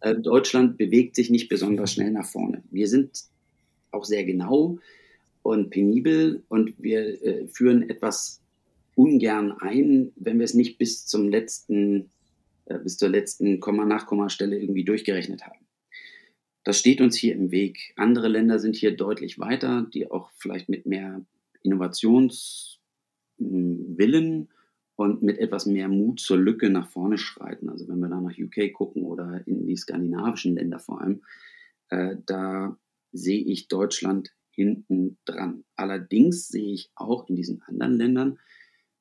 Äh, 0.00 0.16
Deutschland 0.16 0.78
bewegt 0.78 1.16
sich 1.16 1.30
nicht 1.30 1.48
besonders 1.48 1.92
schnell 1.92 2.10
nach 2.10 2.26
vorne. 2.26 2.62
Wir 2.70 2.88
sind 2.88 3.24
auch 3.90 4.04
sehr 4.04 4.24
genau 4.24 4.78
und 5.42 5.70
penibel 5.70 6.42
und 6.48 6.74
wir 6.78 7.22
äh, 7.22 7.46
führen 7.48 7.88
etwas 7.88 8.40
ungern 8.94 9.52
ein, 9.52 10.12
wenn 10.16 10.38
wir 10.38 10.44
es 10.44 10.54
nicht 10.54 10.78
bis 10.78 11.06
zum 11.06 11.28
letzten, 11.28 12.10
äh, 12.66 12.78
bis 12.78 12.98
zur 12.98 13.08
letzten 13.08 13.60
Komma-Nachkommastelle 13.60 14.58
irgendwie 14.58 14.84
durchgerechnet 14.84 15.46
haben. 15.46 15.58
Das 16.64 16.78
steht 16.78 17.00
uns 17.00 17.16
hier 17.16 17.34
im 17.34 17.50
Weg. 17.50 17.94
Andere 17.96 18.28
Länder 18.28 18.58
sind 18.58 18.76
hier 18.76 18.94
deutlich 18.94 19.38
weiter, 19.38 19.86
die 19.94 20.10
auch 20.10 20.30
vielleicht 20.36 20.68
mit 20.68 20.84
mehr 20.84 21.24
Innovationswillen 21.62 24.48
und 25.00 25.22
mit 25.22 25.38
etwas 25.38 25.64
mehr 25.64 25.88
Mut 25.88 26.20
zur 26.20 26.36
Lücke 26.36 26.68
nach 26.68 26.86
vorne 26.86 27.16
schreiten. 27.16 27.70
Also 27.70 27.88
wenn 27.88 28.00
wir 28.00 28.10
da 28.10 28.20
nach 28.20 28.36
UK 28.38 28.70
gucken 28.74 29.04
oder 29.04 29.40
in 29.46 29.66
die 29.66 29.76
skandinavischen 29.76 30.56
Länder 30.56 30.78
vor 30.78 31.00
allem, 31.00 31.22
äh, 31.88 32.16
da 32.26 32.78
sehe 33.10 33.42
ich 33.42 33.68
Deutschland 33.68 34.34
hinten 34.50 35.16
dran. 35.24 35.64
Allerdings 35.74 36.48
sehe 36.48 36.74
ich 36.74 36.90
auch 36.96 37.30
in 37.30 37.36
diesen 37.36 37.62
anderen 37.62 37.94
Ländern, 37.94 38.38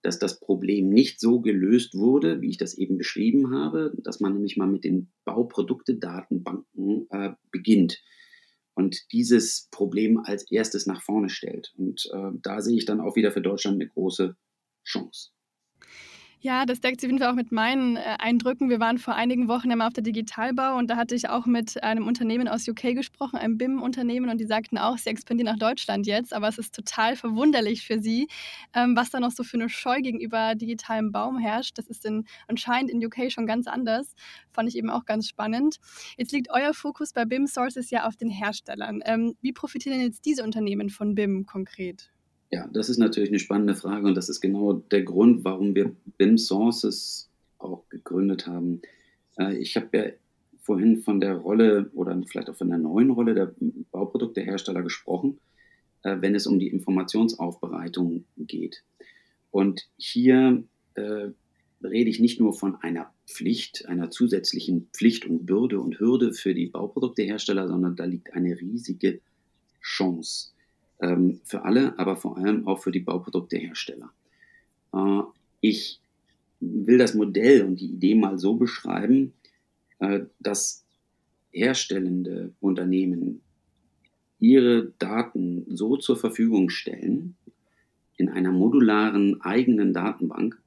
dass 0.01 0.19
das 0.19 0.39
Problem 0.39 0.87
nicht 0.87 1.19
so 1.19 1.41
gelöst 1.41 1.93
wurde, 1.95 2.39
wie 2.39 2.51
ich 2.51 2.57
das 2.57 2.75
eben 2.75 2.97
beschrieben 2.97 3.51
habe, 3.51 3.93
dass 3.97 4.21
man 4.21 4.31
nämlich 4.31 4.55
mal 4.55 4.67
mit 4.67 4.85
den 4.85 5.11
Bauprodukte-Datenbanken 5.25 7.07
äh, 7.09 7.31
beginnt 7.51 8.01
und 8.73 9.11
dieses 9.11 9.67
Problem 9.69 10.17
als 10.17 10.49
erstes 10.49 10.85
nach 10.85 11.01
vorne 11.01 11.27
stellt. 11.27 11.73
Und 11.77 12.09
äh, 12.13 12.31
da 12.41 12.61
sehe 12.61 12.77
ich 12.77 12.85
dann 12.85 13.01
auch 13.01 13.17
wieder 13.17 13.33
für 13.33 13.41
Deutschland 13.41 13.75
eine 13.75 13.89
große 13.89 14.37
Chance. 14.85 15.31
Ja, 16.41 16.65
das 16.65 16.79
deckt 16.79 17.01
sich 17.01 17.09
auf 17.09 17.11
jeden 17.11 17.21
Fall 17.21 17.31
auch 17.31 17.35
mit 17.35 17.51
meinen 17.51 17.97
äh, 17.97 18.15
Eindrücken. 18.17 18.69
Wir 18.69 18.79
waren 18.79 18.97
vor 18.97 19.13
einigen 19.13 19.49
Wochen 19.49 19.69
einmal 19.69 19.87
auf 19.87 19.93
der 19.93 20.03
Digitalbau 20.03 20.77
und 20.77 20.89
da 20.89 20.95
hatte 20.95 21.13
ich 21.13 21.27
auch 21.27 21.45
mit 21.45 21.83
einem 21.83 22.07
Unternehmen 22.07 22.47
aus 22.47 22.65
UK 22.65 22.95
gesprochen, 22.95 23.35
einem 23.35 23.57
BIM-Unternehmen, 23.57 24.29
und 24.29 24.37
die 24.37 24.45
sagten 24.45 24.77
auch, 24.77 24.97
sie 24.97 25.09
expandieren 25.09 25.51
nach 25.51 25.59
Deutschland 25.59 26.07
jetzt, 26.07 26.33
aber 26.33 26.47
es 26.47 26.57
ist 26.57 26.73
total 26.73 27.17
verwunderlich 27.17 27.85
für 27.85 27.99
sie, 27.99 28.29
ähm, 28.73 28.95
was 28.95 29.09
da 29.09 29.19
noch 29.19 29.31
so 29.31 29.43
für 29.43 29.57
eine 29.57 29.67
Scheu 29.67 29.99
gegenüber 29.99 30.55
digitalem 30.55 31.11
Baum 31.11 31.39
herrscht. 31.39 31.77
Das 31.77 31.87
ist 31.87 32.05
in, 32.05 32.23
anscheinend 32.47 32.89
in 32.89 33.05
UK 33.05 33.29
schon 33.29 33.45
ganz 33.45 33.67
anders. 33.67 34.15
Fand 34.53 34.69
ich 34.69 34.77
eben 34.77 34.89
auch 34.89 35.03
ganz 35.03 35.27
spannend. 35.27 35.79
Jetzt 36.15 36.31
liegt 36.31 36.51
euer 36.51 36.73
Fokus 36.73 37.11
bei 37.11 37.25
BIM 37.25 37.47
Sources 37.47 37.89
ja 37.89 38.07
auf 38.07 38.15
den 38.15 38.29
Herstellern. 38.29 39.01
Ähm, 39.03 39.35
wie 39.41 39.51
profitieren 39.51 39.97
denn 39.97 40.07
jetzt 40.07 40.23
diese 40.23 40.45
Unternehmen 40.45 40.89
von 40.89 41.15
BIM 41.15 41.45
konkret? 41.45 42.11
Ja, 42.51 42.67
das 42.73 42.89
ist 42.89 42.97
natürlich 42.97 43.29
eine 43.29 43.39
spannende 43.39 43.75
Frage 43.75 44.07
und 44.07 44.15
das 44.15 44.27
ist 44.27 44.41
genau 44.41 44.73
der 44.73 45.03
Grund, 45.03 45.43
warum 45.43 45.75
wir 45.75 45.95
BIM 46.17 46.37
Sources 46.37 47.29
auch 47.59 47.87
gegründet 47.89 48.47
haben. 48.47 48.81
Äh, 49.37 49.57
ich 49.57 49.75
habe 49.75 49.97
ja 49.97 50.03
vorhin 50.61 50.97
von 50.97 51.19
der 51.19 51.35
Rolle 51.35 51.91
oder 51.93 52.19
vielleicht 52.27 52.49
auch 52.49 52.55
von 52.55 52.69
der 52.69 52.79
neuen 52.79 53.11
Rolle 53.11 53.35
der 53.35 53.53
Bauproduktehersteller 53.91 54.81
gesprochen, 54.81 55.39
äh, 56.03 56.17
wenn 56.21 56.33
es 56.33 56.47
um 56.47 56.57
die 56.57 56.69
Informationsaufbereitung 56.69 58.25
geht. 58.37 58.83
Und 59.51 59.87
hier 59.97 60.63
äh, 60.95 61.27
rede 61.83 62.09
ich 62.09 62.19
nicht 62.19 62.39
nur 62.39 62.53
von 62.53 62.75
einer 62.77 63.13
Pflicht, 63.27 63.87
einer 63.87 64.09
zusätzlichen 64.09 64.89
Pflicht 64.91 65.25
und 65.25 65.45
Bürde 65.45 65.79
und 65.79 65.99
Hürde 65.99 66.33
für 66.33 66.55
die 66.55 66.67
Bauproduktehersteller, 66.67 67.67
sondern 67.67 67.95
da 67.95 68.05
liegt 68.05 68.33
eine 68.33 68.59
riesige 68.59 69.21
Chance 69.81 70.51
ähm, 71.01 71.39
für 71.43 71.63
alle, 71.63 71.97
aber 71.97 72.15
vor 72.15 72.37
allem 72.37 72.67
auch 72.67 72.81
für 72.81 72.91
die 72.91 72.99
Bauproduktehersteller. 72.99 74.11
Äh, 74.93 75.21
ich 75.61 75.99
will 76.59 76.97
das 76.97 77.13
Modell 77.13 77.63
und 77.63 77.79
die 77.79 77.91
Idee 77.91 78.15
mal 78.15 78.37
so 78.37 78.55
beschreiben, 78.55 79.33
äh, 79.99 80.21
dass 80.39 80.85
herstellende 81.51 82.53
Unternehmen 82.59 83.41
ihre 84.39 84.93
Daten 84.99 85.65
so 85.69 85.97
zur 85.97 86.17
Verfügung 86.17 86.69
stellen, 86.69 87.35
in 88.17 88.29
einer 88.29 88.51
modularen 88.51 89.41
eigenen 89.41 89.93
Datenbank, 89.93 90.61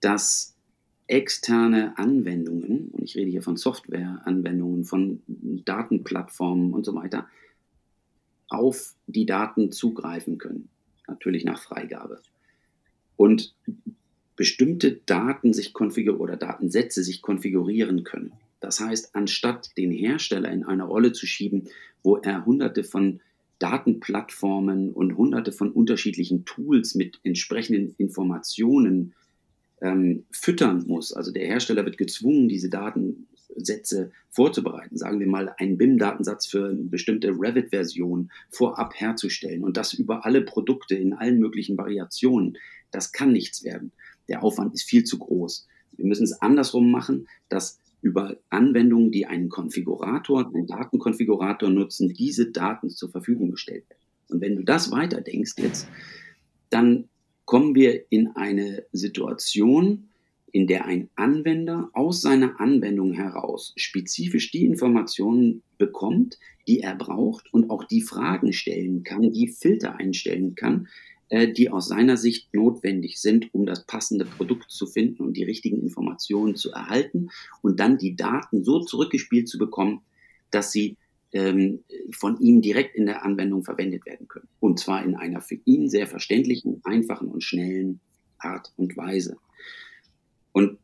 dass 0.00 0.54
externe 1.06 1.96
Anwendungen, 1.98 2.88
und 2.92 3.04
ich 3.04 3.16
rede 3.16 3.30
hier 3.30 3.42
von 3.42 3.56
Softwareanwendungen, 3.56 4.84
von 4.84 5.22
Datenplattformen 5.26 6.72
und 6.72 6.84
so 6.84 6.94
weiter, 6.94 7.26
auf 8.48 8.94
die 9.06 9.26
Daten 9.26 9.72
zugreifen 9.72 10.38
können. 10.38 10.68
Natürlich 11.06 11.44
nach 11.44 11.60
Freigabe. 11.60 12.20
Und 13.16 13.54
bestimmte 14.36 15.00
Daten 15.06 15.52
sich 15.52 15.72
konfigurieren 15.72 16.20
oder 16.20 16.36
Datensätze 16.36 17.02
sich 17.02 17.22
konfigurieren 17.22 18.04
können. 18.04 18.32
Das 18.60 18.80
heißt, 18.80 19.14
anstatt 19.14 19.76
den 19.76 19.90
Hersteller 19.90 20.50
in 20.50 20.64
eine 20.64 20.84
Rolle 20.84 21.12
zu 21.12 21.26
schieben, 21.26 21.68
wo 22.02 22.16
er 22.16 22.44
hunderte 22.46 22.82
von 22.82 23.20
Datenplattformen 23.58 24.92
und 24.92 25.16
hunderte 25.16 25.52
von 25.52 25.70
unterschiedlichen 25.70 26.44
Tools 26.44 26.94
mit 26.94 27.20
entsprechenden 27.22 27.94
Informationen 27.98 29.14
ähm, 29.80 30.24
füttern 30.30 30.84
muss. 30.86 31.12
Also 31.12 31.30
der 31.30 31.46
Hersteller 31.46 31.84
wird 31.84 31.98
gezwungen, 31.98 32.48
diese 32.48 32.70
Daten 32.70 33.26
Sätze 33.56 34.12
vorzubereiten, 34.30 34.96
sagen 34.96 35.20
wir 35.20 35.26
mal 35.26 35.54
einen 35.58 35.78
BIM-Datensatz 35.78 36.46
für 36.46 36.68
eine 36.68 36.82
bestimmte 36.84 37.28
Revit-Version 37.28 38.30
vorab 38.50 38.94
herzustellen 38.94 39.62
und 39.62 39.76
das 39.76 39.94
über 39.94 40.24
alle 40.24 40.42
Produkte 40.42 40.94
in 40.94 41.12
allen 41.12 41.38
möglichen 41.38 41.76
Variationen, 41.76 42.58
das 42.90 43.12
kann 43.12 43.32
nichts 43.32 43.64
werden. 43.64 43.92
Der 44.28 44.42
Aufwand 44.42 44.74
ist 44.74 44.84
viel 44.84 45.04
zu 45.04 45.18
groß. 45.18 45.66
Wir 45.96 46.06
müssen 46.06 46.24
es 46.24 46.40
andersrum 46.40 46.90
machen, 46.90 47.28
dass 47.48 47.78
über 48.00 48.36
Anwendungen, 48.50 49.10
die 49.10 49.26
einen 49.26 49.48
Konfigurator, 49.48 50.46
einen 50.46 50.66
Datenkonfigurator 50.66 51.70
nutzen, 51.70 52.10
diese 52.10 52.50
Daten 52.50 52.90
zur 52.90 53.10
Verfügung 53.10 53.52
gestellt 53.52 53.88
werden. 53.88 54.00
Und 54.28 54.40
wenn 54.40 54.56
du 54.56 54.62
das 54.62 54.90
weiterdenkst 54.90 55.54
jetzt, 55.58 55.88
dann 56.70 57.08
kommen 57.44 57.74
wir 57.74 58.04
in 58.10 58.28
eine 58.36 58.84
Situation, 58.92 60.08
in 60.54 60.68
der 60.68 60.84
ein 60.84 61.10
Anwender 61.16 61.90
aus 61.94 62.22
seiner 62.22 62.60
Anwendung 62.60 63.12
heraus 63.12 63.72
spezifisch 63.74 64.52
die 64.52 64.64
Informationen 64.64 65.64
bekommt, 65.78 66.38
die 66.68 66.78
er 66.78 66.94
braucht 66.94 67.52
und 67.52 67.70
auch 67.70 67.82
die 67.82 68.02
Fragen 68.02 68.52
stellen 68.52 69.02
kann, 69.02 69.32
die 69.32 69.48
Filter 69.48 69.96
einstellen 69.96 70.54
kann, 70.54 70.86
äh, 71.28 71.52
die 71.52 71.70
aus 71.70 71.88
seiner 71.88 72.16
Sicht 72.16 72.54
notwendig 72.54 73.20
sind, 73.20 73.52
um 73.52 73.66
das 73.66 73.84
passende 73.84 74.26
Produkt 74.26 74.70
zu 74.70 74.86
finden 74.86 75.24
und 75.24 75.36
die 75.36 75.42
richtigen 75.42 75.82
Informationen 75.82 76.54
zu 76.54 76.70
erhalten 76.70 77.30
und 77.60 77.80
dann 77.80 77.98
die 77.98 78.14
Daten 78.14 78.62
so 78.62 78.78
zurückgespielt 78.78 79.48
zu 79.48 79.58
bekommen, 79.58 80.02
dass 80.52 80.70
sie 80.70 80.96
ähm, 81.32 81.80
von 82.12 82.38
ihm 82.38 82.62
direkt 82.62 82.94
in 82.94 83.06
der 83.06 83.24
Anwendung 83.24 83.64
verwendet 83.64 84.06
werden 84.06 84.28
können. 84.28 84.46
Und 84.60 84.78
zwar 84.78 85.04
in 85.04 85.16
einer 85.16 85.40
für 85.40 85.58
ihn 85.64 85.88
sehr 85.90 86.06
verständlichen, 86.06 86.80
einfachen 86.84 87.26
und 87.26 87.42
schnellen 87.42 87.98
Art 88.38 88.72
und 88.76 88.96
Weise. 88.96 89.36
Und 90.54 90.78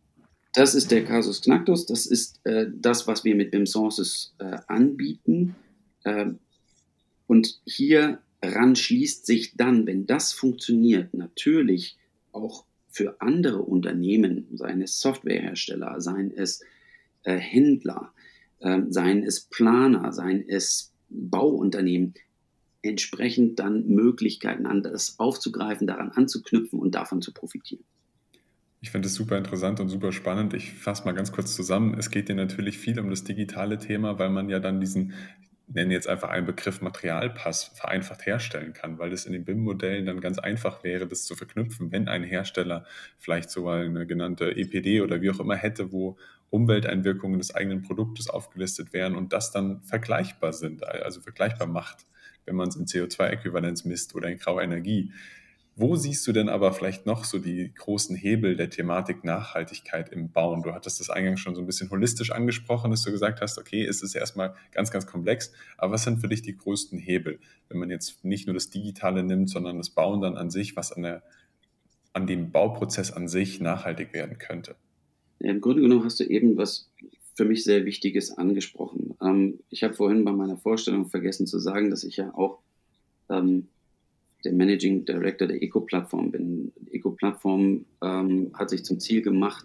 das 0.52 0.74
ist 0.74 0.90
der 0.90 1.04
Casus 1.04 1.40
Knacktus, 1.40 1.86
das 1.86 2.06
ist 2.06 2.44
äh, 2.44 2.66
das, 2.74 3.06
was 3.06 3.24
wir 3.24 3.36
mit 3.36 3.52
BIM 3.52 3.66
Sources 3.66 4.34
äh, 4.38 4.58
anbieten. 4.66 5.54
Äh, 6.02 6.32
und 7.28 7.60
hieran 7.64 8.74
schließt 8.74 9.24
sich 9.24 9.54
dann, 9.56 9.86
wenn 9.86 10.06
das 10.06 10.32
funktioniert, 10.32 11.14
natürlich 11.14 11.96
auch 12.32 12.64
für 12.88 13.20
andere 13.20 13.62
Unternehmen, 13.62 14.48
seien 14.52 14.82
es 14.82 15.00
Softwarehersteller, 15.00 16.00
seien 16.00 16.32
es 16.36 16.62
äh, 17.22 17.36
Händler, 17.36 18.12
ähm, 18.60 18.90
seien 18.90 19.22
es 19.22 19.42
Planer, 19.42 20.12
seien 20.12 20.44
es 20.48 20.92
Bauunternehmen, 21.08 22.14
entsprechend 22.82 23.60
dann 23.60 23.86
Möglichkeiten 23.86 24.66
an, 24.66 24.82
das 24.82 25.20
aufzugreifen, 25.20 25.86
daran 25.86 26.10
anzuknüpfen 26.10 26.80
und 26.80 26.96
davon 26.96 27.22
zu 27.22 27.32
profitieren. 27.32 27.84
Ich 28.82 28.90
finde 28.90 29.08
es 29.08 29.14
super 29.14 29.36
interessant 29.36 29.78
und 29.80 29.90
super 29.90 30.10
spannend. 30.10 30.54
Ich 30.54 30.72
fasse 30.72 31.04
mal 31.04 31.12
ganz 31.12 31.32
kurz 31.32 31.54
zusammen. 31.54 31.94
Es 31.98 32.10
geht 32.10 32.30
dir 32.30 32.34
natürlich 32.34 32.78
viel 32.78 32.98
um 32.98 33.10
das 33.10 33.24
digitale 33.24 33.78
Thema, 33.78 34.18
weil 34.18 34.30
man 34.30 34.48
ja 34.48 34.58
dann 34.58 34.80
diesen, 34.80 35.12
nenne 35.66 35.92
jetzt 35.92 36.08
einfach 36.08 36.30
einen 36.30 36.46
Begriff 36.46 36.80
Materialpass 36.80 37.64
vereinfacht 37.74 38.24
herstellen 38.24 38.72
kann, 38.72 38.98
weil 38.98 39.12
es 39.12 39.26
in 39.26 39.34
den 39.34 39.44
BIM-Modellen 39.44 40.06
dann 40.06 40.22
ganz 40.22 40.38
einfach 40.38 40.82
wäre, 40.82 41.06
das 41.06 41.24
zu 41.24 41.36
verknüpfen, 41.36 41.92
wenn 41.92 42.08
ein 42.08 42.24
Hersteller 42.24 42.86
vielleicht 43.18 43.50
so 43.50 43.68
eine 43.68 44.06
genannte 44.06 44.56
EPD 44.56 45.02
oder 45.02 45.20
wie 45.20 45.30
auch 45.30 45.40
immer 45.40 45.56
hätte, 45.56 45.92
wo 45.92 46.16
Umwelteinwirkungen 46.48 47.38
des 47.38 47.54
eigenen 47.54 47.82
Produktes 47.82 48.30
aufgelistet 48.30 48.94
wären 48.94 49.14
und 49.14 49.34
das 49.34 49.52
dann 49.52 49.82
vergleichbar 49.82 50.54
sind, 50.54 50.84
also 50.86 51.20
vergleichbar 51.20 51.68
macht, 51.68 52.06
wenn 52.46 52.56
man 52.56 52.70
es 52.70 52.76
in 52.76 52.86
CO2-Äquivalenz 52.86 53.86
misst 53.86 54.14
oder 54.14 54.30
in 54.30 54.38
grauer 54.38 54.62
Energie 54.62 55.12
wo 55.80 55.96
siehst 55.96 56.26
du 56.26 56.32
denn 56.32 56.48
aber 56.48 56.72
vielleicht 56.72 57.06
noch 57.06 57.24
so 57.24 57.38
die 57.38 57.72
großen 57.74 58.14
Hebel 58.14 58.54
der 58.54 58.68
Thematik 58.68 59.24
Nachhaltigkeit 59.24 60.10
im 60.10 60.30
Bauen? 60.30 60.62
Du 60.62 60.72
hattest 60.72 61.00
das 61.00 61.08
eingangs 61.08 61.40
schon 61.40 61.54
so 61.54 61.62
ein 61.62 61.66
bisschen 61.66 61.90
holistisch 61.90 62.30
angesprochen, 62.32 62.90
dass 62.90 63.02
du 63.02 63.10
gesagt 63.10 63.40
hast, 63.40 63.58
okay, 63.58 63.84
es 63.84 64.02
ist 64.02 64.14
erstmal 64.14 64.54
ganz, 64.72 64.90
ganz 64.90 65.06
komplex, 65.06 65.52
aber 65.78 65.92
was 65.92 66.04
sind 66.04 66.18
für 66.18 66.28
dich 66.28 66.42
die 66.42 66.56
größten 66.56 66.98
Hebel, 66.98 67.38
wenn 67.68 67.78
man 67.78 67.88
jetzt 67.88 68.24
nicht 68.24 68.46
nur 68.46 68.54
das 68.54 68.68
Digitale 68.68 69.22
nimmt, 69.22 69.48
sondern 69.48 69.78
das 69.78 69.90
Bauen 69.90 70.20
dann 70.20 70.36
an 70.36 70.50
sich, 70.50 70.76
was 70.76 70.92
an, 70.92 71.02
der, 71.02 71.22
an 72.12 72.26
dem 72.26 72.50
Bauprozess 72.50 73.10
an 73.10 73.26
sich 73.26 73.60
nachhaltig 73.60 74.12
werden 74.12 74.38
könnte? 74.38 74.76
Ja, 75.38 75.50
Im 75.50 75.62
Grunde 75.62 75.82
genommen 75.82 76.04
hast 76.04 76.20
du 76.20 76.24
eben 76.24 76.58
was 76.58 76.90
für 77.34 77.46
mich 77.46 77.64
sehr 77.64 77.86
Wichtiges 77.86 78.36
angesprochen. 78.36 79.14
Ähm, 79.22 79.60
ich 79.70 79.82
habe 79.82 79.94
vorhin 79.94 80.24
bei 80.24 80.32
meiner 80.32 80.58
Vorstellung 80.58 81.06
vergessen 81.06 81.46
zu 81.46 81.58
sagen, 81.58 81.88
dass 81.88 82.04
ich 82.04 82.18
ja 82.18 82.34
auch 82.34 82.58
ähm, 83.30 83.68
der 84.44 84.52
Managing 84.52 85.04
Director 85.04 85.46
der 85.46 85.62
Eco-Plattform 85.62 86.30
bin. 86.30 86.72
Eco-Plattform 86.90 87.84
ähm, 88.02 88.50
hat 88.54 88.70
sich 88.70 88.84
zum 88.84 89.00
Ziel 89.00 89.22
gemacht, 89.22 89.64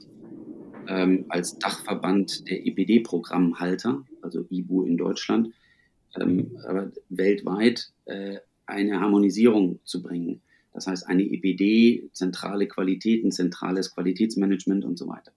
ähm, 0.87 1.25
als 1.29 1.57
Dachverband 1.57 2.49
der 2.49 2.65
EPD-Programmhalter, 2.65 4.03
also 4.21 4.45
IBU 4.49 4.83
in 4.83 4.97
Deutschland, 4.97 5.53
ähm, 6.19 6.57
aber 6.67 6.91
weltweit 7.09 7.91
äh, 8.05 8.37
eine 8.65 8.99
Harmonisierung 8.99 9.79
zu 9.83 10.01
bringen. 10.01 10.41
Das 10.73 10.87
heißt, 10.87 11.07
eine 11.07 11.23
EPD, 11.23 12.09
zentrale 12.11 12.67
Qualitäten, 12.67 13.31
zentrales 13.31 13.93
Qualitätsmanagement 13.93 14.83
und 14.83 14.97
so 14.97 15.07
weiter. 15.07 15.31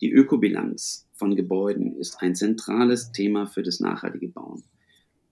Die 0.00 0.10
Ökobilanz 0.10 1.06
von 1.12 1.36
Gebäuden 1.36 1.94
ist 1.96 2.20
ein 2.20 2.34
zentrales 2.34 3.12
Thema 3.12 3.46
für 3.46 3.62
das 3.62 3.78
nachhaltige 3.78 4.28
Bauen. 4.28 4.64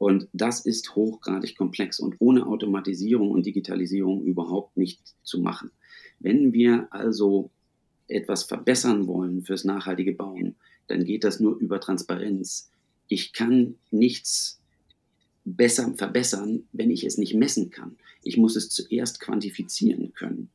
Und 0.01 0.29
das 0.33 0.65
ist 0.65 0.95
hochgradig 0.95 1.59
komplex 1.59 2.01
und 2.01 2.17
ohne 2.21 2.47
Automatisierung 2.47 3.33
und 3.33 3.45
Digitalisierung 3.45 4.25
überhaupt 4.25 4.79
nicht 4.79 4.99
zu 5.25 5.41
machen. 5.43 5.73
Wenn 6.21 6.55
wir 6.55 6.89
also 6.91 7.51
etwas 8.09 8.45
verbessern 8.45 9.07
wollen 9.07 9.43
fürs 9.43 9.65
nachhaltige 9.65 10.15
Bauen, 10.15 10.55
dann 10.87 11.05
geht 11.05 11.23
das 11.23 11.39
nur 11.39 11.59
über 11.59 11.83
Transparenz. 11.83 12.71
Ich 13.09 13.35
kann 13.35 13.75
nichts 13.91 14.59
besser 15.45 15.93
verbessern, 15.95 16.63
wenn 16.73 16.91
ich 16.91 17.05
es 17.05 17.19
nicht 17.19 17.35
messen 17.35 17.69
kann. 17.69 17.97
Ich 18.23 18.39
muss 18.39 18.57
es 18.57 18.71
zuerst 18.71 19.21
quantifizieren 19.21 20.15
können. 20.15 20.49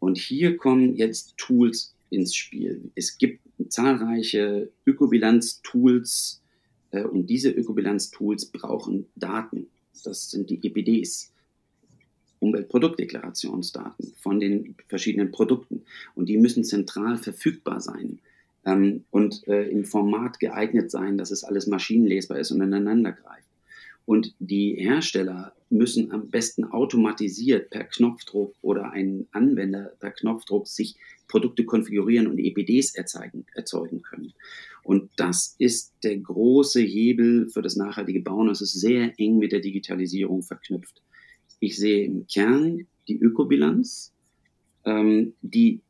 Und 0.00 0.18
hier 0.18 0.58
kommen 0.58 0.96
jetzt 0.96 1.38
Tools 1.38 1.94
ins 2.10 2.34
Spiel. 2.34 2.90
Es 2.94 3.16
gibt 3.16 3.40
zahlreiche 3.70 4.70
Ökobilanz-Tools, 4.84 6.42
und 6.92 7.26
diese 7.26 7.50
Ökobilanz-Tools 7.50 8.46
brauchen 8.46 9.06
Daten. 9.16 9.66
Das 10.04 10.30
sind 10.30 10.50
die 10.50 10.60
EPDs, 10.66 11.32
Umweltproduktdeklarationsdaten 12.40 14.14
von 14.20 14.40
den 14.40 14.74
verschiedenen 14.88 15.30
Produkten. 15.30 15.82
Und 16.14 16.28
die 16.28 16.38
müssen 16.38 16.64
zentral 16.64 17.18
verfügbar 17.18 17.80
sein 17.80 18.18
ähm, 18.64 19.04
und 19.10 19.46
äh, 19.46 19.68
im 19.68 19.84
Format 19.84 20.40
geeignet 20.40 20.90
sein, 20.90 21.18
dass 21.18 21.30
es 21.30 21.44
alles 21.44 21.66
maschinenlesbar 21.66 22.38
ist 22.38 22.50
und 22.50 22.60
ineinander 22.60 23.12
greift. 23.12 23.46
Und 24.06 24.34
die 24.40 24.74
Hersteller 24.74 25.52
müssen 25.68 26.10
am 26.10 26.30
besten 26.30 26.64
automatisiert 26.64 27.70
per 27.70 27.84
Knopfdruck 27.84 28.54
oder 28.60 28.90
ein 28.90 29.28
Anwender 29.30 29.92
per 30.00 30.10
Knopfdruck 30.10 30.66
sich 30.66 30.96
Produkte 31.30 31.64
konfigurieren 31.64 32.26
und 32.26 32.38
EPDs 32.38 32.94
erzeugen, 32.94 33.46
erzeugen 33.54 34.02
können. 34.02 34.34
Und 34.82 35.10
das 35.16 35.54
ist 35.58 35.94
der 36.02 36.16
große 36.16 36.80
Hebel 36.80 37.48
für 37.48 37.62
das 37.62 37.76
nachhaltige 37.76 38.20
Bauen. 38.20 38.48
Das 38.48 38.60
ist 38.60 38.72
sehr 38.72 39.12
eng 39.18 39.38
mit 39.38 39.52
der 39.52 39.60
Digitalisierung 39.60 40.42
verknüpft. 40.42 41.02
Ich 41.60 41.76
sehe 41.76 42.04
im 42.04 42.26
Kern 42.26 42.86
die 43.06 43.18
Ökobilanz, 43.18 44.12
ähm, 44.84 45.34
die 45.42 45.80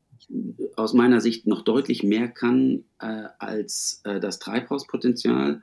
aus 0.77 0.93
meiner 0.93 1.21
Sicht 1.21 1.47
noch 1.47 1.63
deutlich 1.63 2.03
mehr 2.03 2.29
kann 2.29 2.85
äh, 3.01 3.25
als 3.39 4.01
äh, 4.05 4.21
das 4.21 4.39
Treibhauspotenzial. 4.39 5.63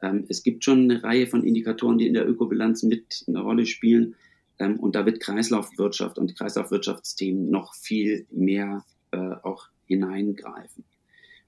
Ähm, 0.00 0.24
es 0.28 0.42
gibt 0.42 0.64
schon 0.64 0.90
eine 0.90 1.02
Reihe 1.02 1.26
von 1.26 1.44
Indikatoren, 1.44 1.98
die 1.98 2.06
in 2.06 2.14
der 2.14 2.28
Ökobilanz 2.28 2.82
mit 2.82 3.24
eine 3.26 3.40
Rolle 3.40 3.66
spielen. 3.66 4.14
Ähm, 4.58 4.80
und 4.80 4.94
da 4.94 5.04
wird 5.04 5.20
Kreislaufwirtschaft 5.20 6.18
und 6.18 6.36
Kreislaufwirtschaftsthemen 6.36 7.50
noch 7.50 7.74
viel 7.74 8.26
mehr 8.30 8.84
hineingreifen. 9.88 10.84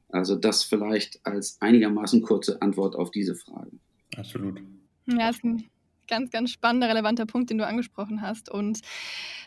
Also 0.09 0.35
das 0.35 0.65
vielleicht 0.65 1.25
als 1.25 1.61
einigermaßen 1.61 2.23
kurze 2.23 2.61
Antwort 2.61 2.97
auf 2.97 3.11
diese 3.11 3.37
Frage. 3.37 3.71
Absolut. 4.17 4.61
Ja, 5.07 5.29
das 5.29 5.37
ist 5.37 5.45
ein 5.45 5.71
ganz, 6.09 6.31
ganz 6.31 6.51
spannender, 6.51 6.89
relevanter 6.89 7.25
Punkt, 7.25 7.51
den 7.51 7.59
du 7.59 7.67
angesprochen 7.67 8.21
hast. 8.21 8.51
Und 8.51 8.81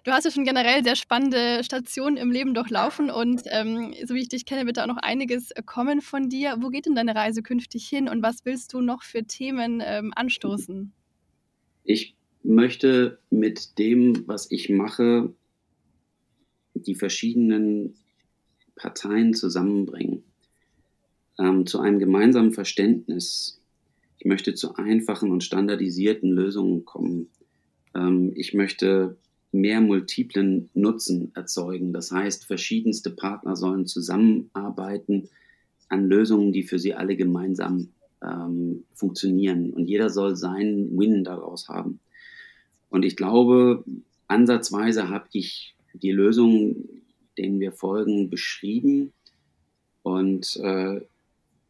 du 0.06 0.12
hast 0.12 0.23
ja 0.23 0.32
schon 0.32 0.45
generell 0.45 0.84
sehr 0.84 0.95
spannende 0.95 1.63
Stationen 1.63 2.17
im 2.17 2.32
Leben 2.32 2.53
durchlaufen 2.53 3.12
und 3.12 3.43
ähm, 3.51 3.93
so 4.06 4.15
wie 4.15 4.21
ich 4.21 4.29
dich 4.29 4.45
kenne, 4.45 4.65
wird 4.65 4.77
da 4.77 4.84
auch 4.84 4.88
noch 4.88 4.97
einiges 4.97 5.51
kommen 5.65 6.01
von 6.01 6.29
dir. 6.29 6.56
Wo 6.62 6.69
geht 6.69 6.86
denn 6.86 6.95
deine 6.95 7.15
Reise 7.15 7.43
künftig 7.43 7.88
hin 7.88 8.08
und 8.08 8.23
was 8.23 8.45
willst 8.45 8.73
du 8.73 8.82
noch 8.82 9.03
für 9.03 9.25
Themen 9.25 9.84
ähm, 9.86 10.13
anstoßen? 10.15 10.93
Ich 11.84 12.15
möchte 12.43 13.19
mit 13.29 13.77
dem, 13.77 14.25
was 14.27 14.49
ich 14.49 14.69
mache, 14.69 15.34
die 16.73 16.95
verschiedenen 16.95 17.95
Parteien 18.75 19.33
zusammenbringen 19.33 20.23
ähm, 21.39 21.65
zu 21.65 21.79
einem 21.79 21.99
gemeinsamen 21.99 22.53
Verständnis. 22.53 23.59
Ich 24.19 24.25
möchte 24.25 24.53
zu 24.53 24.75
einfachen 24.75 25.31
und 25.31 25.43
standardisierten 25.43 26.31
Lösungen 26.31 26.86
kommen. 26.86 27.29
Ähm, 27.95 28.31
ich 28.36 28.53
möchte 28.53 29.17
mehr 29.51 29.81
multiplen 29.81 30.69
Nutzen 30.73 31.31
erzeugen. 31.36 31.93
Das 31.93 32.12
heißt, 32.12 32.45
verschiedenste 32.45 33.12
Partner 33.12 33.55
sollen 33.55 33.86
zusammenarbeiten 33.86 35.29
an 35.89 36.07
Lösungen, 36.07 36.51
die 36.53 36.63
für 36.63 36.79
sie 36.79 36.93
alle 36.93 37.15
gemeinsam 37.15 37.89
ähm, 38.23 38.83
funktionieren. 38.93 39.71
Und 39.71 39.88
jeder 39.88 40.09
soll 40.09 40.36
seinen 40.36 40.97
Win 40.97 41.23
daraus 41.23 41.69
haben. 41.69 41.99
Und 42.89 43.05
ich 43.05 43.15
glaube, 43.15 43.83
ansatzweise 44.27 45.09
habe 45.09 45.27
ich 45.33 45.75
die 45.93 46.12
Lösungen, 46.12 47.03
denen 47.38 47.60
wir 47.60 47.72
folgen, 47.72 48.30
beschrieben. 48.30 49.13
Und 50.02 50.58
äh, 50.58 51.02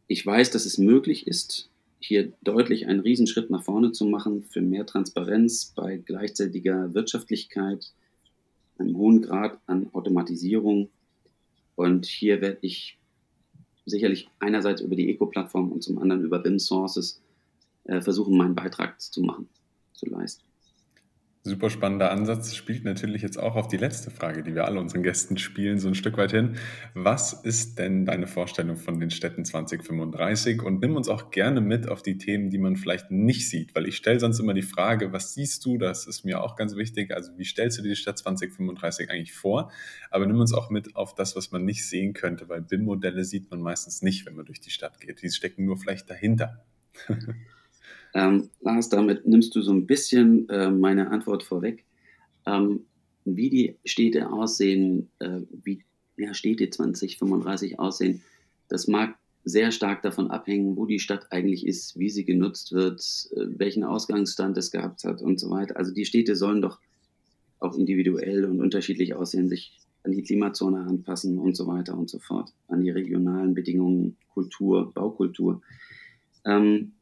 ich 0.06 0.24
weiß, 0.24 0.50
dass 0.50 0.66
es 0.66 0.78
möglich 0.78 1.26
ist, 1.26 1.68
hier 1.98 2.32
deutlich 2.42 2.86
einen 2.86 3.00
Riesenschritt 3.00 3.50
nach 3.50 3.62
vorne 3.62 3.92
zu 3.92 4.04
machen 4.04 4.44
für 4.44 4.60
mehr 4.60 4.84
Transparenz 4.84 5.72
bei 5.74 5.96
gleichzeitiger 5.96 6.92
Wirtschaftlichkeit, 6.92 7.92
einem 8.78 8.96
hohen 8.96 9.22
Grad 9.22 9.58
an 9.66 9.88
Automatisierung. 9.92 10.90
Und 11.76 12.06
hier 12.06 12.40
werde 12.40 12.58
ich 12.60 12.98
sicherlich 13.86 14.28
einerseits 14.38 14.80
über 14.80 14.96
die 14.96 15.10
Eco-Plattform 15.10 15.72
und 15.72 15.82
zum 15.82 15.98
anderen 15.98 16.24
über 16.24 16.38
BIM 16.38 16.58
Sources 16.58 17.20
äh, 17.84 18.00
versuchen, 18.00 18.36
meinen 18.36 18.54
Beitrag 18.54 19.00
zu 19.00 19.22
machen, 19.22 19.48
zu 19.94 20.06
leisten. 20.06 20.44
Super 21.46 21.68
spannender 21.68 22.10
Ansatz, 22.10 22.54
spielt 22.54 22.86
natürlich 22.86 23.20
jetzt 23.20 23.36
auch 23.36 23.54
auf 23.54 23.68
die 23.68 23.76
letzte 23.76 24.10
Frage, 24.10 24.42
die 24.42 24.54
wir 24.54 24.64
alle 24.64 24.80
unseren 24.80 25.02
Gästen 25.02 25.36
spielen, 25.36 25.78
so 25.78 25.88
ein 25.88 25.94
Stück 25.94 26.16
weit 26.16 26.30
hin. 26.30 26.56
Was 26.94 27.34
ist 27.34 27.78
denn 27.78 28.06
deine 28.06 28.26
Vorstellung 28.26 28.78
von 28.78 28.98
den 28.98 29.10
Städten 29.10 29.44
2035? 29.44 30.62
Und 30.62 30.80
nimm 30.80 30.96
uns 30.96 31.10
auch 31.10 31.30
gerne 31.30 31.60
mit 31.60 31.86
auf 31.86 32.00
die 32.00 32.16
Themen, 32.16 32.48
die 32.48 32.56
man 32.56 32.76
vielleicht 32.76 33.10
nicht 33.10 33.50
sieht, 33.50 33.74
weil 33.74 33.86
ich 33.86 33.98
stelle 33.98 34.20
sonst 34.20 34.40
immer 34.40 34.54
die 34.54 34.62
Frage, 34.62 35.12
was 35.12 35.34
siehst 35.34 35.66
du? 35.66 35.76
Das 35.76 36.06
ist 36.06 36.24
mir 36.24 36.42
auch 36.42 36.56
ganz 36.56 36.76
wichtig. 36.76 37.14
Also 37.14 37.36
wie 37.36 37.44
stellst 37.44 37.76
du 37.76 37.82
dir 37.82 37.90
die 37.90 37.96
Stadt 37.96 38.16
2035 38.16 39.10
eigentlich 39.10 39.34
vor? 39.34 39.70
Aber 40.10 40.24
nimm 40.24 40.40
uns 40.40 40.54
auch 40.54 40.70
mit 40.70 40.96
auf 40.96 41.14
das, 41.14 41.36
was 41.36 41.52
man 41.52 41.66
nicht 41.66 41.86
sehen 41.86 42.14
könnte, 42.14 42.48
weil 42.48 42.62
BIM-Modelle 42.62 43.22
sieht 43.22 43.50
man 43.50 43.60
meistens 43.60 44.00
nicht, 44.00 44.24
wenn 44.24 44.34
man 44.34 44.46
durch 44.46 44.62
die 44.62 44.70
Stadt 44.70 44.98
geht. 44.98 45.20
Die 45.20 45.28
stecken 45.28 45.66
nur 45.66 45.76
vielleicht 45.76 46.08
dahinter. 46.08 46.64
Ähm, 48.14 48.50
Lars, 48.60 48.88
damit 48.88 49.26
nimmst 49.26 49.54
du 49.54 49.62
so 49.62 49.72
ein 49.72 49.86
bisschen 49.86 50.48
äh, 50.48 50.70
meine 50.70 51.10
Antwort 51.10 51.42
vorweg. 51.42 51.84
Ähm, 52.46 52.84
wie 53.24 53.50
die 53.50 53.76
Städte 53.84 54.30
aussehen, 54.30 55.10
äh, 55.18 55.40
wie 55.62 55.82
ja, 56.16 56.34
Städte 56.34 56.70
2035 56.70 57.78
aussehen, 57.78 58.22
das 58.68 58.86
mag 58.86 59.16
sehr 59.44 59.72
stark 59.72 60.02
davon 60.02 60.30
abhängen, 60.30 60.76
wo 60.76 60.86
die 60.86 60.98
Stadt 60.98 61.30
eigentlich 61.30 61.66
ist, 61.66 61.98
wie 61.98 62.08
sie 62.08 62.24
genutzt 62.24 62.72
wird, 62.72 63.00
äh, 63.36 63.46
welchen 63.58 63.84
Ausgangsstand 63.84 64.56
es 64.56 64.70
gehabt 64.70 65.04
hat 65.04 65.20
und 65.20 65.38
so 65.38 65.50
weiter. 65.50 65.76
Also 65.76 65.92
die 65.92 66.04
Städte 66.04 66.36
sollen 66.36 66.62
doch 66.62 66.78
auch 67.58 67.76
individuell 67.76 68.44
und 68.44 68.60
unterschiedlich 68.60 69.14
aussehen, 69.14 69.48
sich 69.48 69.76
an 70.02 70.12
die 70.12 70.22
Klimazone 70.22 70.80
anpassen 70.80 71.38
und 71.38 71.56
so 71.56 71.66
weiter 71.66 71.96
und 71.96 72.10
so 72.10 72.18
fort, 72.18 72.52
an 72.68 72.82
die 72.82 72.90
regionalen 72.90 73.54
Bedingungen, 73.54 74.16
Kultur, 74.32 74.92
Baukultur. 74.92 75.62
Ähm, 76.44 76.92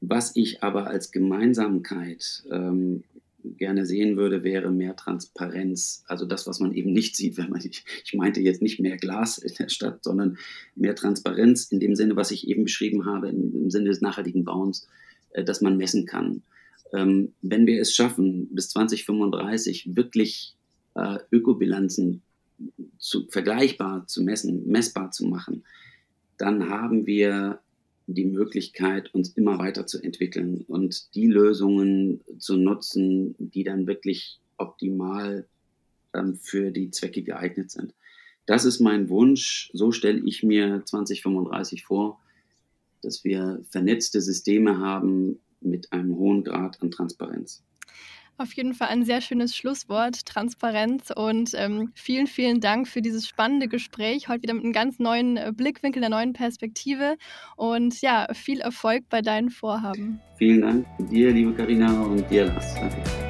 was 0.00 0.34
ich 0.34 0.62
aber 0.62 0.86
als 0.86 1.10
Gemeinsamkeit 1.12 2.44
ähm, 2.50 3.04
gerne 3.42 3.86
sehen 3.86 4.16
würde, 4.16 4.44
wäre 4.44 4.70
mehr 4.70 4.96
Transparenz. 4.96 6.04
Also 6.06 6.26
das, 6.26 6.46
was 6.46 6.60
man 6.60 6.72
eben 6.72 6.92
nicht 6.92 7.16
sieht, 7.16 7.36
wenn 7.38 7.50
man, 7.50 7.60
ich, 7.60 7.84
ich 8.04 8.14
meinte 8.14 8.40
jetzt 8.40 8.62
nicht 8.62 8.80
mehr 8.80 8.96
Glas 8.96 9.38
in 9.38 9.54
der 9.54 9.68
Stadt, 9.68 10.02
sondern 10.04 10.38
mehr 10.74 10.94
Transparenz 10.94 11.64
in 11.64 11.80
dem 11.80 11.94
Sinne, 11.94 12.16
was 12.16 12.30
ich 12.30 12.48
eben 12.48 12.64
beschrieben 12.64 13.06
habe, 13.06 13.28
im, 13.28 13.54
im 13.54 13.70
Sinne 13.70 13.90
des 13.90 14.00
nachhaltigen 14.00 14.44
Bauens, 14.44 14.88
äh, 15.30 15.44
dass 15.44 15.60
man 15.60 15.76
messen 15.76 16.06
kann. 16.06 16.42
Ähm, 16.92 17.32
wenn 17.42 17.66
wir 17.66 17.80
es 17.80 17.94
schaffen, 17.94 18.48
bis 18.52 18.68
2035 18.70 19.96
wirklich 19.96 20.56
äh, 20.94 21.18
Ökobilanzen 21.30 22.22
zu, 22.98 23.26
vergleichbar 23.28 24.06
zu 24.06 24.22
messen, 24.22 24.66
messbar 24.66 25.12
zu 25.12 25.26
machen, 25.26 25.64
dann 26.36 26.68
haben 26.68 27.06
wir 27.06 27.60
die 28.14 28.24
Möglichkeit, 28.24 29.14
uns 29.14 29.30
immer 29.30 29.58
weiterzuentwickeln 29.58 30.64
und 30.68 31.14
die 31.14 31.26
Lösungen 31.26 32.20
zu 32.38 32.56
nutzen, 32.56 33.34
die 33.38 33.64
dann 33.64 33.86
wirklich 33.86 34.38
optimal 34.56 35.46
ähm, 36.14 36.36
für 36.36 36.70
die 36.70 36.90
Zwecke 36.90 37.22
geeignet 37.22 37.70
sind. 37.70 37.94
Das 38.46 38.64
ist 38.64 38.80
mein 38.80 39.08
Wunsch. 39.08 39.70
So 39.72 39.92
stelle 39.92 40.20
ich 40.24 40.42
mir 40.42 40.82
2035 40.84 41.84
vor. 41.84 42.20
dass 43.02 43.24
wir 43.24 43.64
vernetzte 43.70 44.20
Systeme 44.20 44.78
haben 44.78 45.40
mit 45.62 45.90
einem 45.90 46.16
hohen 46.16 46.44
Grad 46.44 46.82
an 46.82 46.90
Transparenz. 46.90 47.62
Auf 48.40 48.54
jeden 48.54 48.72
Fall 48.72 48.88
ein 48.88 49.04
sehr 49.04 49.20
schönes 49.20 49.54
Schlusswort, 49.54 50.24
Transparenz. 50.24 51.12
Und 51.14 51.50
ähm, 51.54 51.92
vielen, 51.94 52.26
vielen 52.26 52.60
Dank 52.60 52.88
für 52.88 53.02
dieses 53.02 53.28
spannende 53.28 53.68
Gespräch. 53.68 54.28
Heute 54.28 54.44
wieder 54.44 54.54
mit 54.54 54.64
einem 54.64 54.72
ganz 54.72 54.98
neuen 54.98 55.36
äh, 55.36 55.52
Blickwinkel, 55.54 56.02
einer 56.02 56.16
neuen 56.16 56.32
Perspektive. 56.32 57.18
Und 57.56 58.00
ja, 58.00 58.28
viel 58.32 58.62
Erfolg 58.62 59.04
bei 59.10 59.20
deinen 59.20 59.50
Vorhaben. 59.50 60.20
Vielen 60.38 60.62
Dank 60.62 60.86
dir, 61.10 61.32
liebe 61.32 61.52
Karina, 61.52 62.00
und 62.00 62.30
dir, 62.30 62.46
Lars. 62.46 62.76
Danke. 62.76 63.29